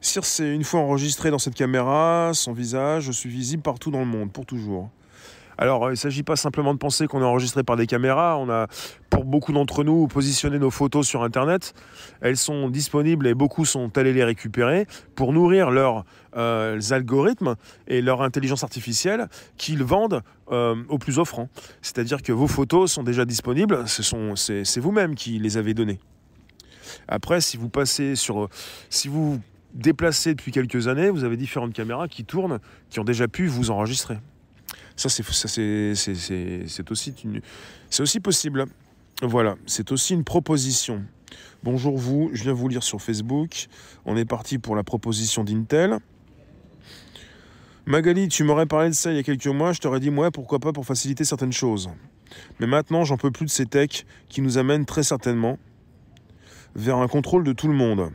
Circe, 0.00 0.40
une 0.40 0.64
fois 0.64 0.80
enregistré 0.80 1.30
dans 1.30 1.38
cette 1.38 1.54
caméra, 1.54 2.30
son 2.34 2.52
visage, 2.52 3.04
je 3.04 3.12
suis 3.12 3.28
visible 3.28 3.62
partout 3.62 3.90
dans 3.90 4.00
le 4.00 4.06
monde, 4.06 4.32
pour 4.32 4.46
toujours. 4.46 4.90
Alors, 5.58 5.88
il 5.88 5.92
ne 5.92 5.96
s'agit 5.96 6.22
pas 6.22 6.36
simplement 6.36 6.72
de 6.72 6.78
penser 6.78 7.06
qu'on 7.06 7.20
est 7.20 7.24
enregistré 7.24 7.62
par 7.62 7.76
des 7.76 7.86
caméras. 7.86 8.38
On 8.38 8.48
a, 8.50 8.66
pour 9.10 9.24
beaucoup 9.24 9.52
d'entre 9.52 9.84
nous, 9.84 10.06
positionné 10.06 10.58
nos 10.58 10.70
photos 10.70 11.06
sur 11.06 11.22
Internet. 11.22 11.74
Elles 12.20 12.36
sont 12.36 12.68
disponibles 12.68 13.26
et 13.26 13.34
beaucoup 13.34 13.64
sont 13.64 13.96
allés 13.98 14.12
les 14.12 14.24
récupérer 14.24 14.86
pour 15.14 15.32
nourrir 15.32 15.70
leurs 15.70 16.04
euh, 16.36 16.80
algorithmes 16.90 17.56
et 17.86 18.00
leur 18.00 18.22
intelligence 18.22 18.64
artificielle 18.64 19.28
qu'ils 19.56 19.84
vendent 19.84 20.22
euh, 20.50 20.76
au 20.88 20.98
plus 20.98 21.18
offrant. 21.18 21.48
C'est-à-dire 21.82 22.22
que 22.22 22.32
vos 22.32 22.46
photos 22.46 22.90
sont 22.92 23.02
déjà 23.02 23.24
disponibles. 23.24 23.84
c'est, 23.86 24.80
vous-même 24.80 25.14
qui 25.14 25.38
les 25.38 25.56
avez 25.56 25.74
données. 25.74 26.00
Après, 27.08 27.40
si 27.40 27.56
vous 27.56 27.68
passez 27.68 28.16
sur, 28.16 28.48
si 28.90 29.08
vous 29.08 29.40
déplacez 29.74 30.34
depuis 30.34 30.52
quelques 30.52 30.88
années, 30.88 31.10
vous 31.10 31.24
avez 31.24 31.36
différentes 31.36 31.72
caméras 31.72 32.08
qui 32.08 32.24
tournent, 32.24 32.58
qui 32.90 33.00
ont 33.00 33.04
déjà 33.04 33.28
pu 33.28 33.46
vous 33.46 33.70
enregistrer. 33.70 34.18
Ça, 34.96 35.08
c'est 35.08 35.24
aussi, 38.00 38.20
possible. 38.20 38.66
Voilà, 39.22 39.56
c'est 39.66 39.92
aussi 39.92 40.14
une 40.14 40.24
proposition. 40.24 41.04
Bonjour 41.62 41.96
vous, 41.96 42.30
je 42.32 42.42
viens 42.42 42.52
vous 42.52 42.68
lire 42.68 42.82
sur 42.82 43.00
Facebook. 43.00 43.68
On 44.04 44.16
est 44.16 44.24
parti 44.24 44.58
pour 44.58 44.76
la 44.76 44.82
proposition 44.82 45.44
d'Intel. 45.44 45.98
Magali, 47.86 48.28
tu 48.28 48.44
m'aurais 48.44 48.66
parlé 48.66 48.90
de 48.90 48.94
ça 48.94 49.10
il 49.10 49.16
y 49.16 49.18
a 49.18 49.22
quelques 49.22 49.46
mois, 49.46 49.72
je 49.72 49.80
t'aurais 49.80 49.98
dit 49.98 50.10
ouais, 50.10 50.30
pourquoi 50.30 50.60
pas 50.60 50.72
pour 50.72 50.86
faciliter 50.86 51.24
certaines 51.24 51.52
choses. 51.52 51.90
Mais 52.60 52.66
maintenant, 52.66 53.04
j'en 53.04 53.16
peux 53.16 53.30
plus 53.30 53.46
de 53.46 53.50
ces 53.50 53.66
techs 53.66 54.06
qui 54.28 54.40
nous 54.40 54.58
amènent 54.58 54.86
très 54.86 55.02
certainement 55.02 55.58
vers 56.74 56.98
un 56.98 57.08
contrôle 57.08 57.44
de 57.44 57.52
tout 57.52 57.68
le 57.68 57.74
monde. 57.74 58.10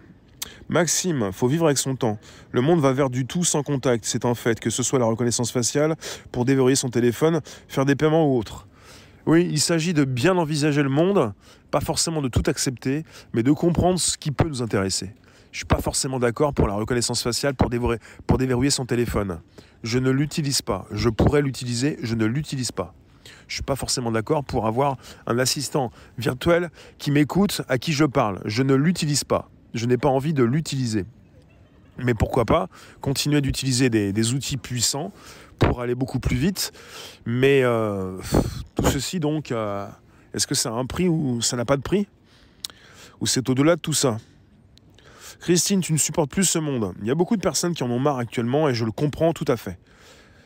Maxime, 0.70 1.32
faut 1.32 1.48
vivre 1.48 1.66
avec 1.66 1.78
son 1.78 1.96
temps. 1.96 2.20
Le 2.52 2.60
monde 2.62 2.82
va 2.82 2.92
vers 2.92 3.10
du 3.10 3.26
tout 3.26 3.46
sans 3.46 3.64
contact, 3.64 4.04
c'est 4.06 4.26
un 4.26 4.36
fait, 4.36 4.60
que 4.60 4.70
ce 4.70 4.84
soit 4.84 5.00
la 5.00 5.06
reconnaissance 5.06 5.52
faciale 5.52 5.96
pour 6.32 6.44
déverrouiller 6.44 6.76
son 6.76 6.90
téléphone, 6.90 7.40
faire 7.70 7.86
des 7.86 7.96
paiements 7.96 8.28
ou 8.28 8.38
autre. 8.38 8.68
Oui, 9.26 9.48
il 9.50 9.60
s'agit 9.62 9.94
de 9.94 10.04
bien 10.04 10.38
envisager 10.38 10.84
le 10.84 10.90
monde, 10.90 11.34
pas 11.72 11.80
forcément 11.80 12.22
de 12.22 12.28
tout 12.28 12.44
accepter, 12.48 13.04
mais 13.34 13.44
de 13.44 13.52
comprendre 13.54 13.98
ce 13.98 14.18
qui 14.18 14.32
peut 14.32 14.48
nous 14.48 14.62
intéresser. 14.62 15.14
Je 15.52 15.56
ne 15.56 15.58
suis 15.60 15.66
pas 15.66 15.82
forcément 15.82 16.20
d'accord 16.20 16.54
pour 16.54 16.68
la 16.68 16.74
reconnaissance 16.74 17.24
faciale 17.24 17.56
pour, 17.56 17.70
pour 18.26 18.38
déverrouiller 18.38 18.70
son 18.70 18.86
téléphone. 18.86 19.40
Je 19.84 20.00
ne 20.00 20.12
l'utilise 20.12 20.62
pas. 20.62 20.86
Je 20.92 21.10
pourrais 21.10 21.42
l'utiliser, 21.42 21.98
je 22.04 22.16
ne 22.16 22.26
l'utilise 22.26 22.74
pas. 22.74 22.94
Je 23.48 23.54
ne 23.54 23.56
suis 23.56 23.64
pas 23.64 23.78
forcément 23.78 24.12
d'accord 24.12 24.44
pour 24.44 24.68
avoir 24.68 24.98
un 25.26 25.40
assistant 25.40 25.92
virtuel 26.18 26.70
qui 26.98 27.12
m'écoute, 27.12 27.62
à 27.70 27.78
qui 27.78 27.94
je 27.94 28.04
parle. 28.04 28.42
Je 28.44 28.64
ne 28.64 28.76
l'utilise 28.76 29.24
pas. 29.24 29.50
Je 29.78 29.86
n'ai 29.86 29.98
pas 29.98 30.10
envie 30.10 30.34
de 30.34 30.44
l'utiliser. 30.44 31.06
Mais 32.00 32.14
pourquoi 32.14 32.46
pas 32.46 32.70
continuer 33.02 33.42
d'utiliser 33.42 33.90
des, 33.90 34.34
outils 34.34 34.58
puissants 34.58 35.12
pour 35.60 35.82
aller 35.82 35.96
beaucoup 35.96 36.20
plus 36.20 36.38
vite. 36.38 36.72
Mais 37.26 37.62
euh, 37.64 38.18
tout 38.76 38.86
ceci, 38.86 39.20
donc, 39.20 39.52
euh, 39.52 39.88
est-ce 40.34 40.46
que 40.46 40.56
ça 40.56 40.70
a 40.70 40.74
un 40.74 40.86
prix 40.86 41.08
ou 41.08 41.42
ça 41.42 41.58
n'a 41.58 41.66
pas 41.66 41.78
de 41.78 41.82
prix? 41.82 42.08
Ou 43.20 43.26
c'est 43.26 43.50
au-delà 43.50 43.76
de 43.76 43.82
tout 43.82 43.94
ça? 43.94 44.18
Christine, 45.40 45.82
tu 45.82 45.94
ne 45.94 45.98
supportes 45.98 46.30
plus 46.30 46.44
ce 46.44 46.60
monde. 46.60 46.94
Il 47.02 47.08
y 47.08 47.12
a 47.12 47.16
beaucoup 47.16 47.36
de 47.36 47.42
personnes 47.42 47.74
qui 47.74 47.84
en 47.84 47.90
ont 47.90 48.00
marre 48.00 48.18
actuellement 48.18 48.70
et 48.70 48.74
je 48.74 48.86
le 48.86 48.92
comprends 48.92 49.34
tout 49.34 49.46
à 49.48 49.58
fait. 49.58 49.80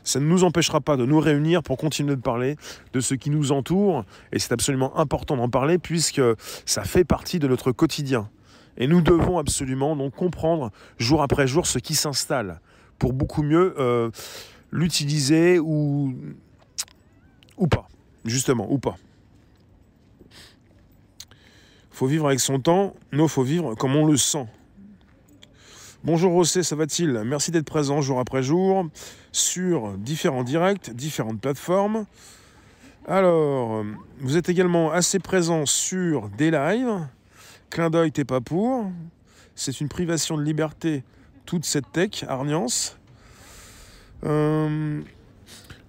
Ça 0.04 0.20
ne 0.20 0.26
nous 0.26 0.44
empêchera 0.44 0.82
pas 0.82 0.98
de 0.98 1.06
nous 1.06 1.20
réunir 1.20 1.62
pour 1.62 1.78
continuer 1.78 2.16
de 2.16 2.22
parler 2.22 2.56
de 2.94 3.00
ce 3.00 3.14
qui 3.14 3.30
nous 3.30 3.52
entoure 3.52 4.04
et 4.32 4.40
c'est 4.40 4.52
absolument 4.52 4.98
important 4.98 5.38
d'en 5.38 5.50
parler 5.50 5.78
puisque 5.78 6.22
ça 6.66 6.84
fait 6.84 7.04
partie 7.04 7.40
de 7.40 7.48
notre 7.48 7.72
quotidien. 7.72 8.30
Et 8.82 8.88
nous 8.88 9.02
devons 9.02 9.38
absolument 9.38 9.96
donc 9.96 10.16
comprendre 10.16 10.72
jour 10.98 11.22
après 11.22 11.46
jour 11.46 11.68
ce 11.68 11.78
qui 11.78 11.94
s'installe 11.94 12.60
pour 12.98 13.14
beaucoup 13.14 13.44
mieux 13.44 13.76
euh, 13.78 14.10
l'utiliser 14.72 15.60
ou, 15.60 16.16
ou 17.58 17.68
pas, 17.68 17.88
justement, 18.26 18.66
ou 18.72 18.80
pas. 18.80 18.96
Faut 21.92 22.08
vivre 22.08 22.26
avec 22.26 22.40
son 22.40 22.60
temps, 22.60 22.96
non, 23.12 23.28
faut 23.28 23.44
vivre 23.44 23.76
comme 23.76 23.96
on 23.96 24.08
le 24.08 24.18
sent. 24.18 24.48
Bonjour 26.04 26.34
Rossé, 26.34 26.64
ça 26.64 26.76
va-t-il? 26.76 27.22
Merci 27.24 27.52
d'être 27.52 27.68
présent 27.68 28.02
jour 28.02 28.20
après 28.20 28.42
jour 28.42 28.88
sur 29.32 29.96
différents 30.00 30.44
directs, 30.44 30.90
différentes 30.90 31.40
plateformes. 31.40 32.08
Alors, 33.08 33.86
vous 34.22 34.38
êtes 34.38 34.50
également 34.50 34.92
assez 34.92 35.20
présent 35.20 35.68
sur 35.68 36.30
des 36.30 36.50
lives. 36.50 37.08
Clin 37.72 37.90
d'œil, 37.90 38.12
t'es 38.12 38.26
pas 38.26 38.42
pour. 38.42 38.92
C'est 39.56 39.80
une 39.80 39.88
privation 39.88 40.38
de 40.38 40.44
liberté, 40.44 41.06
toute 41.46 41.64
cette 41.64 41.90
tech, 41.94 42.26
Arniance. 42.28 42.98
Euh, 44.26 45.02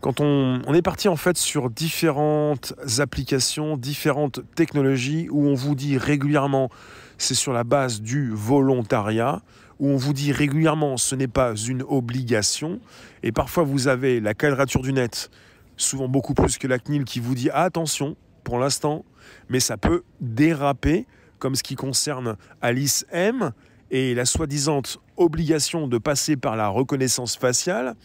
quand 0.00 0.20
on, 0.20 0.62
est 0.74 0.82
parti 0.82 1.08
en 1.08 1.16
fait 1.16 1.36
sur 1.36 1.70
différentes 1.70 2.72
applications, 2.98 3.76
différentes 3.76 4.40
technologies 4.54 5.28
où 5.28 5.46
on 5.48 5.54
vous 5.54 5.74
dit 5.74 5.98
régulièrement 5.98 6.70
c'est 7.18 7.34
sur 7.34 7.52
la 7.52 7.64
base 7.64 8.00
du 8.00 8.30
volontariat 8.30 9.42
où 9.80 9.88
on 9.88 9.96
vous 9.96 10.12
dit 10.12 10.30
régulièrement 10.30 10.96
ce 10.96 11.16
n'est 11.16 11.26
pas 11.26 11.56
une 11.56 11.82
obligation, 11.82 12.78
et 13.24 13.32
parfois 13.32 13.64
vous 13.64 13.88
avez 13.88 14.20
la 14.20 14.34
quadrature 14.34 14.82
du 14.82 14.92
net, 14.92 15.30
souvent 15.76 16.06
beaucoup 16.06 16.34
plus 16.34 16.58
que 16.58 16.68
la 16.68 16.78
CNIL, 16.78 17.04
qui 17.04 17.18
vous 17.18 17.34
dit 17.34 17.50
attention 17.50 18.16
pour 18.44 18.60
l'instant, 18.60 19.04
mais 19.48 19.58
ça 19.58 19.76
peut 19.76 20.04
déraper, 20.20 21.06
comme 21.42 21.56
ce 21.56 21.64
qui 21.64 21.74
concerne 21.74 22.36
Alice 22.60 23.04
M 23.10 23.50
et 23.90 24.14
la 24.14 24.24
soi-disant 24.26 24.82
obligation 25.16 25.88
de 25.88 25.98
passer 25.98 26.36
par 26.36 26.54
la 26.54 26.68
reconnaissance 26.68 27.36
faciale. 27.36 27.96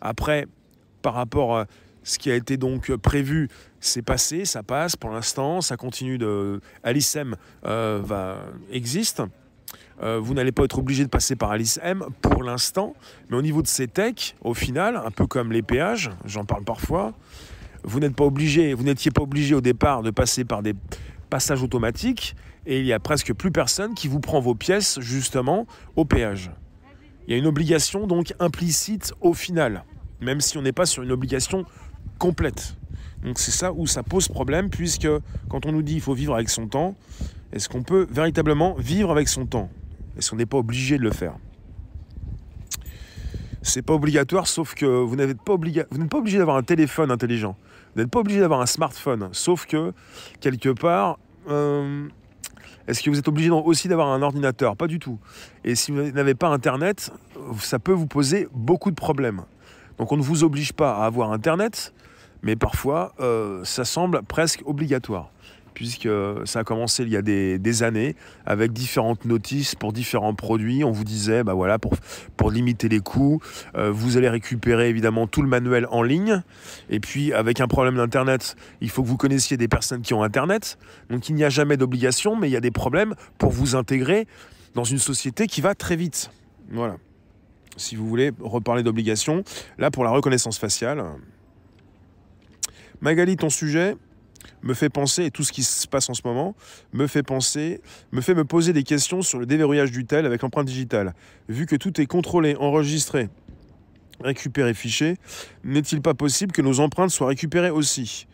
Après, 0.00 0.48
par 1.00 1.14
rapport 1.14 1.56
à 1.56 1.66
ce 2.02 2.18
qui 2.18 2.32
a 2.32 2.34
été 2.34 2.56
donc 2.56 2.92
prévu, 2.96 3.48
c'est 3.78 4.02
passé, 4.02 4.44
ça 4.44 4.64
passe 4.64 4.96
pour 4.96 5.10
l'instant, 5.10 5.60
ça 5.60 5.76
continue 5.76 6.18
de. 6.18 6.60
Alice 6.82 7.14
M 7.14 7.36
euh, 7.64 8.34
existe. 8.72 9.22
Euh, 10.02 10.18
vous 10.18 10.34
n'allez 10.34 10.50
pas 10.50 10.64
être 10.64 10.80
obligé 10.80 11.04
de 11.04 11.10
passer 11.10 11.36
par 11.36 11.52
Alice 11.52 11.78
M 11.84 12.04
pour 12.22 12.42
l'instant, 12.42 12.96
mais 13.28 13.36
au 13.36 13.42
niveau 13.42 13.62
de 13.62 13.68
ces 13.68 13.86
techs, 13.86 14.34
au 14.40 14.52
final, 14.52 14.96
un 14.96 15.12
peu 15.12 15.28
comme 15.28 15.52
les 15.52 15.62
péages, 15.62 16.10
j'en 16.24 16.44
parle 16.44 16.64
parfois, 16.64 17.12
vous 17.84 18.00
n'êtes 18.00 18.16
pas 18.16 18.24
obligé, 18.24 18.74
vous 18.74 18.82
n'étiez 18.82 19.12
pas 19.12 19.22
obligé 19.22 19.54
au 19.54 19.60
départ 19.60 20.02
de 20.02 20.10
passer 20.10 20.44
par 20.44 20.64
des 20.64 20.74
passages 21.28 21.62
automatiques, 21.62 22.34
et 22.66 22.80
il 22.80 22.86
y 22.86 22.92
a 22.92 23.00
presque 23.00 23.32
plus 23.34 23.50
personne 23.50 23.94
qui 23.94 24.08
vous 24.08 24.20
prend 24.20 24.40
vos 24.40 24.54
pièces 24.54 25.00
justement 25.00 25.66
au 25.96 26.04
péage. 26.04 26.50
Il 27.26 27.32
y 27.32 27.34
a 27.34 27.38
une 27.38 27.46
obligation 27.46 28.06
donc 28.06 28.34
implicite 28.38 29.12
au 29.20 29.34
final, 29.34 29.84
même 30.20 30.40
si 30.40 30.58
on 30.58 30.62
n'est 30.62 30.72
pas 30.72 30.86
sur 30.86 31.02
une 31.02 31.12
obligation 31.12 31.64
complète. 32.18 32.76
Donc 33.22 33.38
c'est 33.38 33.50
ça 33.50 33.72
où 33.72 33.86
ça 33.86 34.02
pose 34.02 34.28
problème, 34.28 34.70
puisque 34.70 35.08
quand 35.48 35.66
on 35.66 35.72
nous 35.72 35.82
dit 35.82 35.94
qu'il 35.94 36.02
faut 36.02 36.14
vivre 36.14 36.34
avec 36.34 36.48
son 36.48 36.66
temps, 36.66 36.94
est-ce 37.52 37.68
qu'on 37.68 37.82
peut 37.82 38.06
véritablement 38.10 38.74
vivre 38.74 39.10
avec 39.10 39.28
son 39.28 39.46
temps? 39.46 39.70
Est-ce 40.16 40.30
qu'on 40.30 40.36
n'est 40.36 40.46
pas 40.46 40.58
obligé 40.58 40.98
de 40.98 41.02
le 41.02 41.10
faire? 41.10 41.34
C'est 43.62 43.82
pas 43.82 43.92
obligatoire, 43.92 44.46
sauf 44.46 44.74
que 44.74 44.86
vous 44.86 45.16
n'êtes 45.16 45.36
pas, 45.42 45.56
pas 45.56 46.18
obligé 46.18 46.38
d'avoir 46.38 46.56
un 46.56 46.62
téléphone 46.62 47.10
intelligent. 47.10 47.56
Vous 47.94 48.00
n'êtes 48.00 48.10
pas 48.10 48.20
obligé 48.20 48.40
d'avoir 48.40 48.60
un 48.60 48.66
smartphone, 48.66 49.28
sauf 49.32 49.66
que 49.66 49.92
quelque 50.40 50.70
part, 50.70 51.18
euh, 51.48 52.08
est-ce 52.88 53.02
que 53.02 53.10
vous 53.10 53.18
êtes 53.18 53.28
obligé 53.28 53.50
aussi 53.50 53.88
d'avoir 53.88 54.08
un 54.08 54.22
ordinateur? 54.22 54.76
Pas 54.76 54.86
du 54.86 54.98
tout. 54.98 55.18
Et 55.64 55.74
si 55.74 55.92
vous 55.92 56.10
n'avez 56.10 56.34
pas 56.34 56.48
Internet, 56.48 57.12
ça 57.60 57.78
peut 57.78 57.92
vous 57.92 58.06
poser 58.06 58.48
beaucoup 58.52 58.90
de 58.90 58.96
problèmes. 58.96 59.42
Donc 59.98 60.12
on 60.12 60.16
ne 60.16 60.22
vous 60.22 60.44
oblige 60.44 60.72
pas 60.72 60.96
à 60.96 61.04
avoir 61.04 61.32
Internet, 61.32 61.92
mais 62.42 62.56
parfois 62.56 63.12
euh, 63.20 63.62
ça 63.64 63.84
semble 63.84 64.22
presque 64.22 64.62
obligatoire 64.66 65.30
puisque 65.74 66.08
ça 66.44 66.60
a 66.60 66.64
commencé 66.64 67.02
il 67.02 67.08
y 67.10 67.16
a 67.16 67.22
des, 67.22 67.82
années 67.82 68.16
avec 68.46 68.72
différentes 68.72 69.24
notices 69.24 69.74
pour 69.74 69.92
différents 69.92 70.34
produits. 70.34 70.84
On 70.84 70.90
vous 70.90 71.04
disait, 71.04 71.44
bah 71.44 71.54
voilà, 71.54 71.78
pour, 71.78 71.94
pour 72.36 72.50
limiter 72.50 72.88
les 72.88 73.00
coûts, 73.00 73.40
euh, 73.76 73.90
vous 73.90 74.16
allez 74.16 74.28
récupérer 74.28 74.88
évidemment 74.88 75.26
tout 75.26 75.42
le 75.42 75.48
manuel 75.48 75.86
en 75.90 76.02
ligne. 76.02 76.42
Et 76.88 77.00
puis 77.00 77.32
avec 77.32 77.60
un 77.60 77.68
problème 77.68 77.96
d'Internet, 77.96 78.56
il 78.80 78.90
faut 78.90 79.02
que 79.02 79.08
vous 79.08 79.16
connaissiez 79.16 79.56
des 79.56 79.68
personnes 79.68 80.02
qui 80.02 80.14
ont 80.14 80.22
Internet. 80.22 80.78
Donc 81.08 81.28
il 81.28 81.34
n'y 81.34 81.44
a 81.44 81.50
jamais 81.50 81.76
d'obligation, 81.76 82.36
mais 82.36 82.48
il 82.48 82.52
y 82.52 82.56
a 82.56 82.60
des 82.60 82.70
problèmes 82.70 83.14
pour 83.38 83.50
vous 83.50 83.76
intégrer 83.76 84.26
dans 84.74 84.84
une 84.84 84.98
société 84.98 85.46
qui 85.46 85.60
va 85.60 85.74
très 85.74 85.96
vite. 85.96 86.30
Voilà. 86.70 86.96
Si 87.76 87.96
vous 87.96 88.06
voulez 88.06 88.32
reparler 88.40 88.82
d'obligation, 88.82 89.44
là 89.78 89.90
pour 89.90 90.04
la 90.04 90.10
reconnaissance 90.10 90.58
faciale. 90.58 91.02
Magali, 93.00 93.36
ton 93.36 93.48
sujet? 93.48 93.96
Me 94.62 94.74
fait 94.74 94.90
penser, 94.90 95.24
et 95.24 95.30
tout 95.30 95.42
ce 95.42 95.52
qui 95.52 95.62
se 95.62 95.86
passe 95.86 96.08
en 96.10 96.14
ce 96.14 96.22
moment, 96.24 96.54
me 96.92 97.06
fait 97.06 97.22
penser, 97.22 97.80
me 98.12 98.20
fait 98.20 98.34
me 98.34 98.44
poser 98.44 98.72
des 98.72 98.82
questions 98.82 99.22
sur 99.22 99.38
le 99.38 99.46
déverrouillage 99.46 99.90
du 99.90 100.04
tel 100.04 100.26
avec 100.26 100.42
l'empreinte 100.42 100.66
digitale. 100.66 101.14
Vu 101.48 101.66
que 101.66 101.76
tout 101.76 102.00
est 102.00 102.06
contrôlé, 102.06 102.56
enregistré, 102.56 103.28
récupéré, 104.20 104.74
fiché, 104.74 105.16
n'est-il 105.64 106.02
pas 106.02 106.14
possible 106.14 106.52
que 106.52 106.62
nos 106.62 106.80
empreintes 106.80 107.10
soient 107.10 107.28
récupérées 107.28 107.70
aussi? 107.70 108.26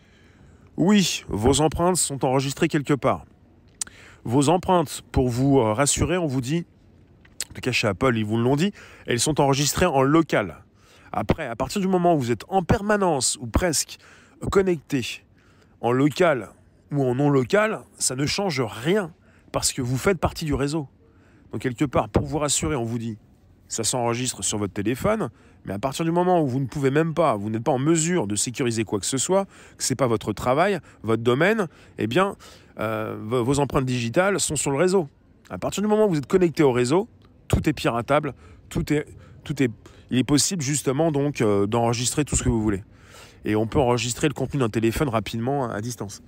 Oui, 0.75 1.23
vos 1.27 1.61
empreintes 1.61 1.97
sont 1.97 2.23
enregistrées 2.25 2.67
quelque 2.67 2.93
part. 2.93 3.25
Vos 4.23 4.49
empreintes, 4.49 5.03
pour 5.11 5.29
vous 5.29 5.57
rassurer, 5.57 6.17
on 6.17 6.27
vous 6.27 6.41
dit, 6.41 6.65
en 7.49 7.53
tout 7.53 7.61
cas 7.61 7.71
chez 7.71 7.87
Apple, 7.87 8.17
ils 8.17 8.25
vous 8.25 8.37
l'ont 8.37 8.57
dit, 8.57 8.73
elles 9.05 9.19
sont 9.19 9.39
enregistrées 9.39 9.85
en 9.85 10.01
local. 10.01 10.57
Après, 11.13 11.47
à 11.47 11.55
partir 11.55 11.79
du 11.81 11.87
moment 11.87 12.15
où 12.15 12.19
vous 12.19 12.31
êtes 12.31 12.43
en 12.49 12.61
permanence 12.61 13.37
ou 13.39 13.47
presque 13.47 13.97
connecté 14.51 15.23
en 15.81 15.91
local 15.91 16.49
ou 16.91 17.03
en 17.03 17.15
non 17.15 17.29
local, 17.29 17.81
ça 17.97 18.15
ne 18.15 18.25
change 18.25 18.61
rien 18.61 19.13
parce 19.51 19.73
que 19.73 19.81
vous 19.81 19.97
faites 19.97 20.19
partie 20.19 20.45
du 20.45 20.53
réseau. 20.53 20.87
Donc 21.51 21.61
quelque 21.61 21.85
part, 21.85 22.09
pour 22.09 22.25
vous 22.25 22.37
rassurer, 22.37 22.75
on 22.75 22.83
vous 22.83 22.97
dit, 22.97 23.17
ça 23.67 23.83
s'enregistre 23.83 24.43
sur 24.43 24.57
votre 24.57 24.73
téléphone, 24.73 25.29
mais 25.65 25.73
à 25.73 25.79
partir 25.79 26.05
du 26.05 26.11
moment 26.11 26.41
où 26.41 26.47
vous 26.47 26.59
ne 26.59 26.65
pouvez 26.65 26.91
même 26.91 27.13
pas, 27.13 27.35
vous 27.35 27.49
n'êtes 27.49 27.63
pas 27.63 27.71
en 27.71 27.79
mesure 27.79 28.27
de 28.27 28.35
sécuriser 28.35 28.83
quoi 28.83 28.99
que 28.99 29.05
ce 29.05 29.17
soit, 29.17 29.45
que 29.77 29.83
ce 29.83 29.91
n'est 29.91 29.97
pas 29.97 30.07
votre 30.07 30.33
travail, 30.33 30.79
votre 31.03 31.23
domaine, 31.23 31.67
eh 31.97 32.07
bien, 32.07 32.35
euh, 32.79 33.17
vos 33.21 33.59
empreintes 33.59 33.85
digitales 33.85 34.39
sont 34.39 34.55
sur 34.55 34.71
le 34.71 34.77
réseau. 34.77 35.07
À 35.49 35.57
partir 35.57 35.81
du 35.81 35.89
moment 35.89 36.05
où 36.05 36.09
vous 36.09 36.17
êtes 36.17 36.27
connecté 36.27 36.63
au 36.63 36.71
réseau, 36.71 37.07
tout 37.47 37.67
est 37.67 37.73
piratable, 37.73 38.33
tout 38.69 38.93
est, 38.93 39.05
tout 39.43 39.61
est, 39.61 39.71
il 40.09 40.17
est 40.17 40.23
possible 40.23 40.61
justement 40.61 41.11
donc 41.11 41.41
euh, 41.41 41.67
d'enregistrer 41.67 42.25
tout 42.25 42.35
ce 42.35 42.43
que 42.43 42.49
vous 42.49 42.61
voulez 42.61 42.83
et 43.45 43.55
on 43.55 43.67
peut 43.67 43.79
enregistrer 43.79 44.27
le 44.27 44.33
contenu 44.33 44.59
d'un 44.59 44.69
téléphone 44.69 45.09
rapidement 45.09 45.69
à 45.69 45.81
distance. 45.81 46.21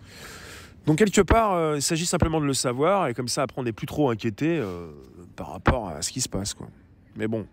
Donc 0.86 0.98
quelque 0.98 1.22
part, 1.22 1.54
euh, 1.54 1.76
il 1.76 1.82
s'agit 1.82 2.06
simplement 2.06 2.40
de 2.40 2.46
le 2.46 2.54
savoir 2.54 3.08
et 3.08 3.14
comme 3.14 3.28
ça 3.28 3.44
après 3.44 3.60
on 3.60 3.64
n'est 3.64 3.74
plus 3.74 3.88
trop 3.88 4.10
inquiété 4.10 4.58
euh, 4.58 4.90
par 5.36 5.52
rapport 5.52 5.90
à 5.90 6.02
ce 6.02 6.12
qui 6.12 6.22
se 6.22 6.30
passe. 6.30 6.54
Quoi. 6.54 6.68
Mais 7.16 7.28
bon, 7.28 7.46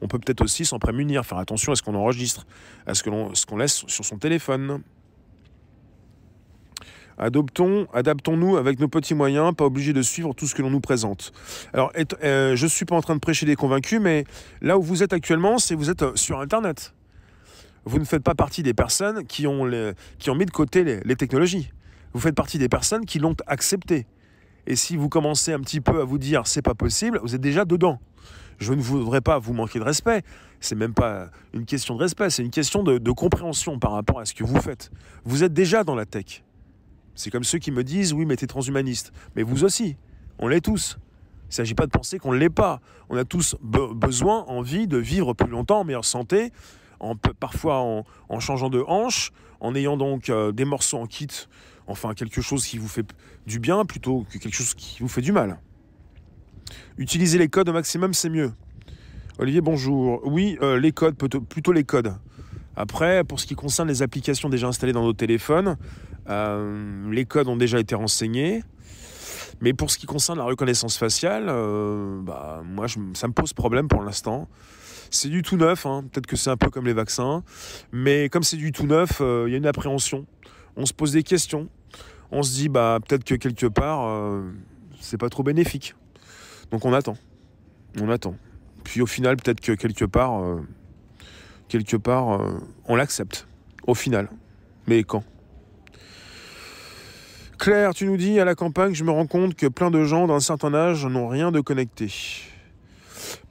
on 0.00 0.08
peut 0.08 0.18
peut-être 0.18 0.42
aussi 0.42 0.64
s'en 0.64 0.78
prémunir, 0.78 1.24
faire 1.24 1.38
attention 1.38 1.72
à 1.72 1.76
ce 1.76 1.82
qu'on 1.82 1.94
enregistre, 1.94 2.46
à 2.86 2.94
ce 2.94 3.02
qu'on 3.02 3.56
laisse 3.56 3.84
sur 3.86 4.04
son 4.04 4.18
téléphone. 4.18 4.82
Adoptons, 7.18 7.86
adaptons-nous 7.94 8.56
avec 8.56 8.78
nos 8.78 8.88
petits 8.88 9.14
moyens, 9.14 9.54
pas 9.54 9.64
obligés 9.64 9.94
de 9.94 10.02
suivre 10.02 10.34
tout 10.34 10.46
ce 10.46 10.54
que 10.54 10.60
l'on 10.60 10.70
nous 10.70 10.80
présente. 10.80 11.32
Alors, 11.72 11.90
euh, 12.22 12.56
je 12.56 12.64
ne 12.64 12.68
suis 12.68 12.84
pas 12.84 12.94
en 12.94 13.00
train 13.00 13.14
de 13.14 13.20
prêcher 13.20 13.46
des 13.46 13.56
convaincus, 13.56 14.00
mais 14.00 14.24
là 14.60 14.76
où 14.76 14.82
vous 14.82 15.02
êtes 15.02 15.14
actuellement, 15.14 15.58
c'est 15.58 15.74
vous 15.74 15.88
êtes 15.88 16.16
sur 16.16 16.40
Internet 16.40 16.94
vous 17.86 17.98
ne 18.00 18.04
faites 18.04 18.22
pas 18.22 18.34
partie 18.34 18.62
des 18.62 18.74
personnes 18.74 19.24
qui 19.24 19.46
ont, 19.46 19.70
qui 20.18 20.28
ont 20.28 20.34
mis 20.34 20.44
de 20.44 20.50
côté 20.50 20.84
les, 20.84 21.16
technologies. 21.16 21.70
Vous 22.12 22.20
faites 22.20 22.34
partie 22.34 22.58
des 22.58 22.68
personnes 22.68 23.06
qui 23.06 23.18
l'ont 23.20 23.36
accepté. 23.46 24.06
Et 24.66 24.74
si 24.74 24.96
vous 24.96 25.08
commencez 25.08 25.52
un 25.52 25.60
petit 25.60 25.80
peu 25.80 26.00
à 26.00 26.04
vous 26.04 26.18
dire 26.18 26.46
c'est 26.46 26.62
pas 26.62 26.74
possible, 26.74 27.20
vous 27.22 27.34
êtes 27.34 27.40
déjà 27.40 27.64
dedans. 27.64 28.00
Je 28.58 28.72
ne 28.72 28.80
voudrais 28.80 29.20
pas 29.20 29.38
vous 29.38 29.52
manquer 29.52 29.78
de 29.78 29.84
respect. 29.84 30.22
C'est 30.58 30.74
même 30.74 30.94
pas 30.94 31.30
une 31.52 31.64
question 31.64 31.94
de 31.94 32.00
respect, 32.00 32.30
c'est 32.30 32.42
une 32.42 32.50
question 32.50 32.82
de, 32.82 32.98
de, 32.98 33.10
compréhension 33.12 33.78
par 33.78 33.92
rapport 33.92 34.18
à 34.18 34.24
ce 34.24 34.34
que 34.34 34.42
vous 34.42 34.60
faites. 34.60 34.90
Vous 35.24 35.44
êtes 35.44 35.52
déjà 35.52 35.84
dans 35.84 35.94
la 35.94 36.06
tech. 36.06 36.42
C'est 37.14 37.30
comme 37.30 37.44
ceux 37.44 37.58
qui 37.58 37.70
me 37.70 37.84
disent 37.84 38.12
oui, 38.12 38.26
mais 38.26 38.36
t'es 38.36 38.46
transhumaniste. 38.46 39.12
Mais 39.36 39.42
vous 39.42 39.62
aussi, 39.62 39.96
on 40.38 40.48
l'est 40.48 40.60
tous. 40.60 40.98
Il 41.44 41.50
ne 41.50 41.54
s'agit 41.54 41.74
pas 41.74 41.86
de 41.86 41.92
penser 41.92 42.18
qu'on 42.18 42.32
ne 42.32 42.38
l'est 42.38 42.50
pas. 42.50 42.80
On 43.08 43.16
a 43.16 43.24
tous 43.24 43.56
besoin, 43.62 44.44
envie 44.48 44.88
de 44.88 44.96
vivre 44.96 45.32
plus 45.32 45.48
longtemps 45.48 45.80
en 45.80 45.84
meilleure 45.84 46.04
santé, 46.04 46.50
parfois 47.40 48.04
en, 48.28 48.40
changeant 48.40 48.70
de 48.70 48.82
hanche, 48.86 49.32
en 49.60 49.74
ayant 49.74 49.96
donc 49.96 50.28
euh, 50.28 50.52
des 50.52 50.64
morceaux 50.64 50.98
en 50.98 51.06
kit, 51.06 51.28
enfin 51.86 52.14
quelque 52.14 52.40
chose 52.40 52.66
qui 52.66 52.78
vous 52.78 52.88
fait 52.88 53.06
du 53.46 53.58
bien 53.58 53.84
plutôt 53.84 54.24
que 54.30 54.38
quelque 54.38 54.54
chose 54.54 54.74
qui 54.74 55.00
vous 55.00 55.08
fait 55.08 55.22
du 55.22 55.32
mal. 55.32 55.58
Utiliser 56.98 57.38
les 57.38 57.48
codes 57.48 57.68
au 57.68 57.72
maximum, 57.72 58.12
c'est 58.12 58.28
mieux. 58.28 58.52
Olivier, 59.38 59.60
bonjour. 59.60 60.20
Oui, 60.24 60.58
euh, 60.62 60.80
les 60.80 60.92
codes, 60.92 61.16
plutôt 61.16 61.72
les 61.72 61.84
codes. 61.84 62.14
Après, 62.74 63.24
pour 63.24 63.40
ce 63.40 63.46
qui 63.46 63.54
concerne 63.54 63.88
les 63.88 64.02
applications 64.02 64.48
déjà 64.48 64.66
installées 64.66 64.92
dans 64.92 65.04
nos 65.04 65.12
téléphones, 65.12 65.76
euh, 66.28 67.10
les 67.10 67.24
codes 67.24 67.48
ont 67.48 67.56
déjà 67.56 67.78
été 67.78 67.94
renseignés. 67.94 68.62
Mais 69.60 69.72
pour 69.72 69.90
ce 69.90 69.98
qui 69.98 70.06
concerne 70.06 70.38
la 70.38 70.44
reconnaissance 70.44 70.98
faciale, 70.98 71.46
bah, 71.46 72.62
moi, 72.64 72.86
ça 73.14 73.28
me 73.28 73.32
pose 73.32 73.54
problème 73.54 73.88
pour 73.88 74.02
l'instant. 74.02 74.48
C'est 75.10 75.28
du 75.28 75.42
tout 75.42 75.56
neuf, 75.56 75.86
hein. 75.86 76.04
peut-être 76.10 76.26
que 76.26 76.36
c'est 76.36 76.50
un 76.50 76.56
peu 76.56 76.70
comme 76.70 76.86
les 76.86 76.92
vaccins, 76.92 77.42
mais 77.92 78.28
comme 78.28 78.42
c'est 78.42 78.56
du 78.56 78.72
tout 78.72 78.86
neuf, 78.86 79.20
euh, 79.20 79.44
il 79.46 79.52
y 79.52 79.54
a 79.54 79.58
une 79.58 79.66
appréhension. 79.66 80.26
On 80.76 80.86
se 80.86 80.92
pose 80.92 81.12
des 81.12 81.22
questions. 81.22 81.68
On 82.30 82.42
se 82.42 82.52
dit, 82.54 82.68
bah, 82.68 82.98
peut-être 83.06 83.24
que 83.24 83.34
quelque 83.34 83.66
part, 83.66 84.06
euh, 84.08 84.42
c'est 85.00 85.18
pas 85.18 85.28
trop 85.28 85.42
bénéfique. 85.42 85.94
Donc 86.70 86.84
on 86.84 86.92
attend. 86.92 87.16
On 88.00 88.10
attend. 88.10 88.36
Puis 88.84 89.00
au 89.00 89.06
final, 89.06 89.36
peut-être 89.36 89.60
que 89.60 89.72
quelque 89.72 90.04
part, 90.04 90.42
quelque 91.68 91.96
part, 91.96 92.40
on 92.86 92.96
l'accepte. 92.96 93.46
Au 93.86 93.94
final. 93.94 94.28
Mais 94.86 95.02
quand? 95.02 95.24
Claire, 97.58 97.94
tu 97.94 98.04
nous 98.06 98.16
dis, 98.16 98.38
à 98.38 98.44
la 98.44 98.54
campagne, 98.54 98.94
je 98.94 99.02
me 99.02 99.10
rends 99.10 99.26
compte 99.26 99.54
que 99.54 99.66
plein 99.66 99.90
de 99.90 100.04
gens 100.04 100.26
d'un 100.26 100.40
certain 100.40 100.74
âge 100.74 101.06
n'ont 101.06 101.26
rien 101.26 101.50
de 101.50 101.60
connecté. 101.60 102.12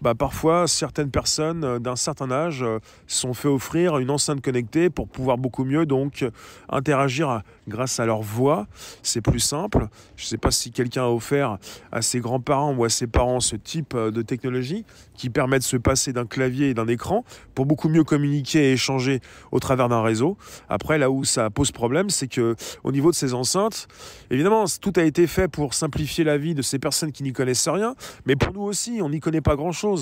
Bah, 0.06 0.13
parfois, 0.13 0.68
certaines 0.68 1.10
personnes 1.10 1.63
euh, 1.63 1.80
d'un 1.80 1.96
certain 1.96 2.30
âge 2.30 2.62
euh, 2.62 2.78
sont 3.08 3.34
fait 3.34 3.48
offrir 3.48 3.98
une 3.98 4.12
enceinte 4.12 4.39
connectée 4.39 4.91
pour 4.91 5.08
pouvoir 5.08 5.39
beaucoup 5.39 5.65
mieux 5.65 5.88
donc 5.88 6.24
interagir 6.70 7.41
grâce 7.68 8.00
à 8.00 8.06
leur 8.06 8.22
voix. 8.22 8.68
C'est 9.02 9.22
plus 9.22 9.39
simple. 9.39 9.88
Je 10.15 10.26
ne 10.26 10.28
sais 10.28 10.38
pas 10.38 10.52
si 10.52 10.70
quelqu'un 10.72 11.06
a 11.06 11.08
offert 11.08 11.58
à 11.91 12.04
ses 12.04 12.20
grands-parents 12.20 12.76
ou 12.76 12.84
à 12.86 12.89
ses 12.89 13.08
parents 13.08 13.39
ce 13.39 13.56
type 13.56 13.96
euh, 13.96 14.12
de 14.12 14.22
technologie 14.22 14.86
qui 15.15 15.32
permet 15.32 15.58
de 15.58 15.63
se 15.63 15.76
passer 15.76 16.13
d'un 16.13 16.28
clavier 16.28 16.70
et 16.70 16.74
d'un 16.76 16.88
écran 16.88 17.26
pour 17.56 17.65
beaucoup 17.65 17.89
mieux 17.89 18.04
communiquer 18.04 18.70
et 18.70 18.74
échanger 18.74 19.22
au 19.52 19.60
travers 19.60 19.89
d'un 19.89 20.04
réseau. 20.04 20.38
Après, 20.70 21.00
là 21.00 21.10
où 21.10 21.24
ça 21.24 21.50
pose 21.50 21.72
problème, 21.72 22.12
c'est 22.12 22.28
que 22.28 22.56
au 22.84 22.91
niveau 22.91 23.10
de 23.10 23.15
ces 23.15 23.34
enceintes, 23.34 23.88
évidemment, 24.30 24.65
tout 24.80 24.94
a 24.98 25.04
été 25.04 25.26
fait 25.26 25.48
pour 25.48 25.74
simplifier 25.74 26.24
la 26.24 26.38
vie 26.38 26.54
de 26.54 26.62
ces 26.62 26.78
personnes 26.78 27.12
qui 27.12 27.24
n'y 27.24 27.34
connaissent 27.34 27.68
rien, 27.68 27.96
mais 28.28 28.36
pour 28.36 28.54
nous 28.54 28.62
aussi, 28.62 29.00
on 29.02 29.10
n'y 29.10 29.20
connaît 29.20 29.41
pas 29.41 29.56
grand-chose. 29.56 29.95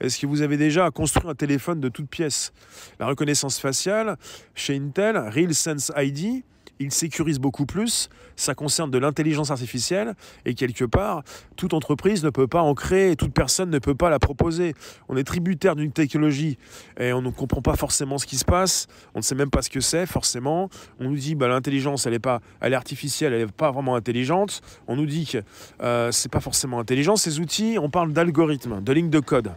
Est-ce 0.00 0.18
que 0.18 0.26
vous 0.26 0.42
avez 0.42 0.56
déjà 0.56 0.90
construit 0.90 1.28
un 1.28 1.34
téléphone 1.34 1.80
de 1.80 1.88
toutes 1.88 2.08
pièces? 2.08 2.52
La 3.00 3.06
reconnaissance 3.06 3.58
faciale, 3.58 4.16
chez 4.54 4.76
Intel, 4.76 5.16
RealSense 5.16 5.92
ID, 5.96 6.44
il 6.80 6.92
sécurise 6.92 7.38
beaucoup 7.38 7.66
plus, 7.66 8.08
ça 8.36 8.54
concerne 8.54 8.90
de 8.90 8.98
l'intelligence 8.98 9.50
artificielle, 9.50 10.14
et 10.44 10.54
quelque 10.54 10.84
part, 10.84 11.22
toute 11.56 11.74
entreprise 11.74 12.24
ne 12.24 12.30
peut 12.30 12.46
pas 12.46 12.62
en 12.62 12.74
créer, 12.74 13.16
toute 13.16 13.32
personne 13.32 13.70
ne 13.70 13.78
peut 13.78 13.94
pas 13.94 14.10
la 14.10 14.18
proposer. 14.18 14.74
On 15.08 15.16
est 15.16 15.24
tributaire 15.24 15.76
d'une 15.76 15.92
technologie, 15.92 16.58
et 16.98 17.12
on 17.12 17.22
ne 17.22 17.30
comprend 17.30 17.62
pas 17.62 17.76
forcément 17.76 18.18
ce 18.18 18.26
qui 18.26 18.36
se 18.36 18.44
passe, 18.44 18.86
on 19.14 19.18
ne 19.18 19.24
sait 19.24 19.34
même 19.34 19.50
pas 19.50 19.62
ce 19.62 19.70
que 19.70 19.80
c'est, 19.80 20.06
forcément. 20.06 20.68
On 21.00 21.04
nous 21.04 21.16
dit, 21.16 21.34
bah, 21.34 21.48
l'intelligence, 21.48 22.06
elle 22.06 22.14
est, 22.14 22.18
pas, 22.18 22.40
elle 22.60 22.72
est 22.72 22.76
artificielle, 22.76 23.32
elle 23.32 23.46
n'est 23.46 23.52
pas 23.52 23.70
vraiment 23.70 23.96
intelligente. 23.96 24.60
On 24.86 24.96
nous 24.96 25.06
dit 25.06 25.26
que 25.26 25.38
euh, 25.82 26.12
c'est 26.12 26.30
pas 26.30 26.40
forcément 26.40 26.78
intelligent, 26.78 27.16
ces 27.16 27.40
outils, 27.40 27.78
on 27.80 27.90
parle 27.90 28.12
d'algorithmes, 28.12 28.82
de 28.82 28.92
lignes 28.92 29.10
de 29.10 29.20
code. 29.20 29.52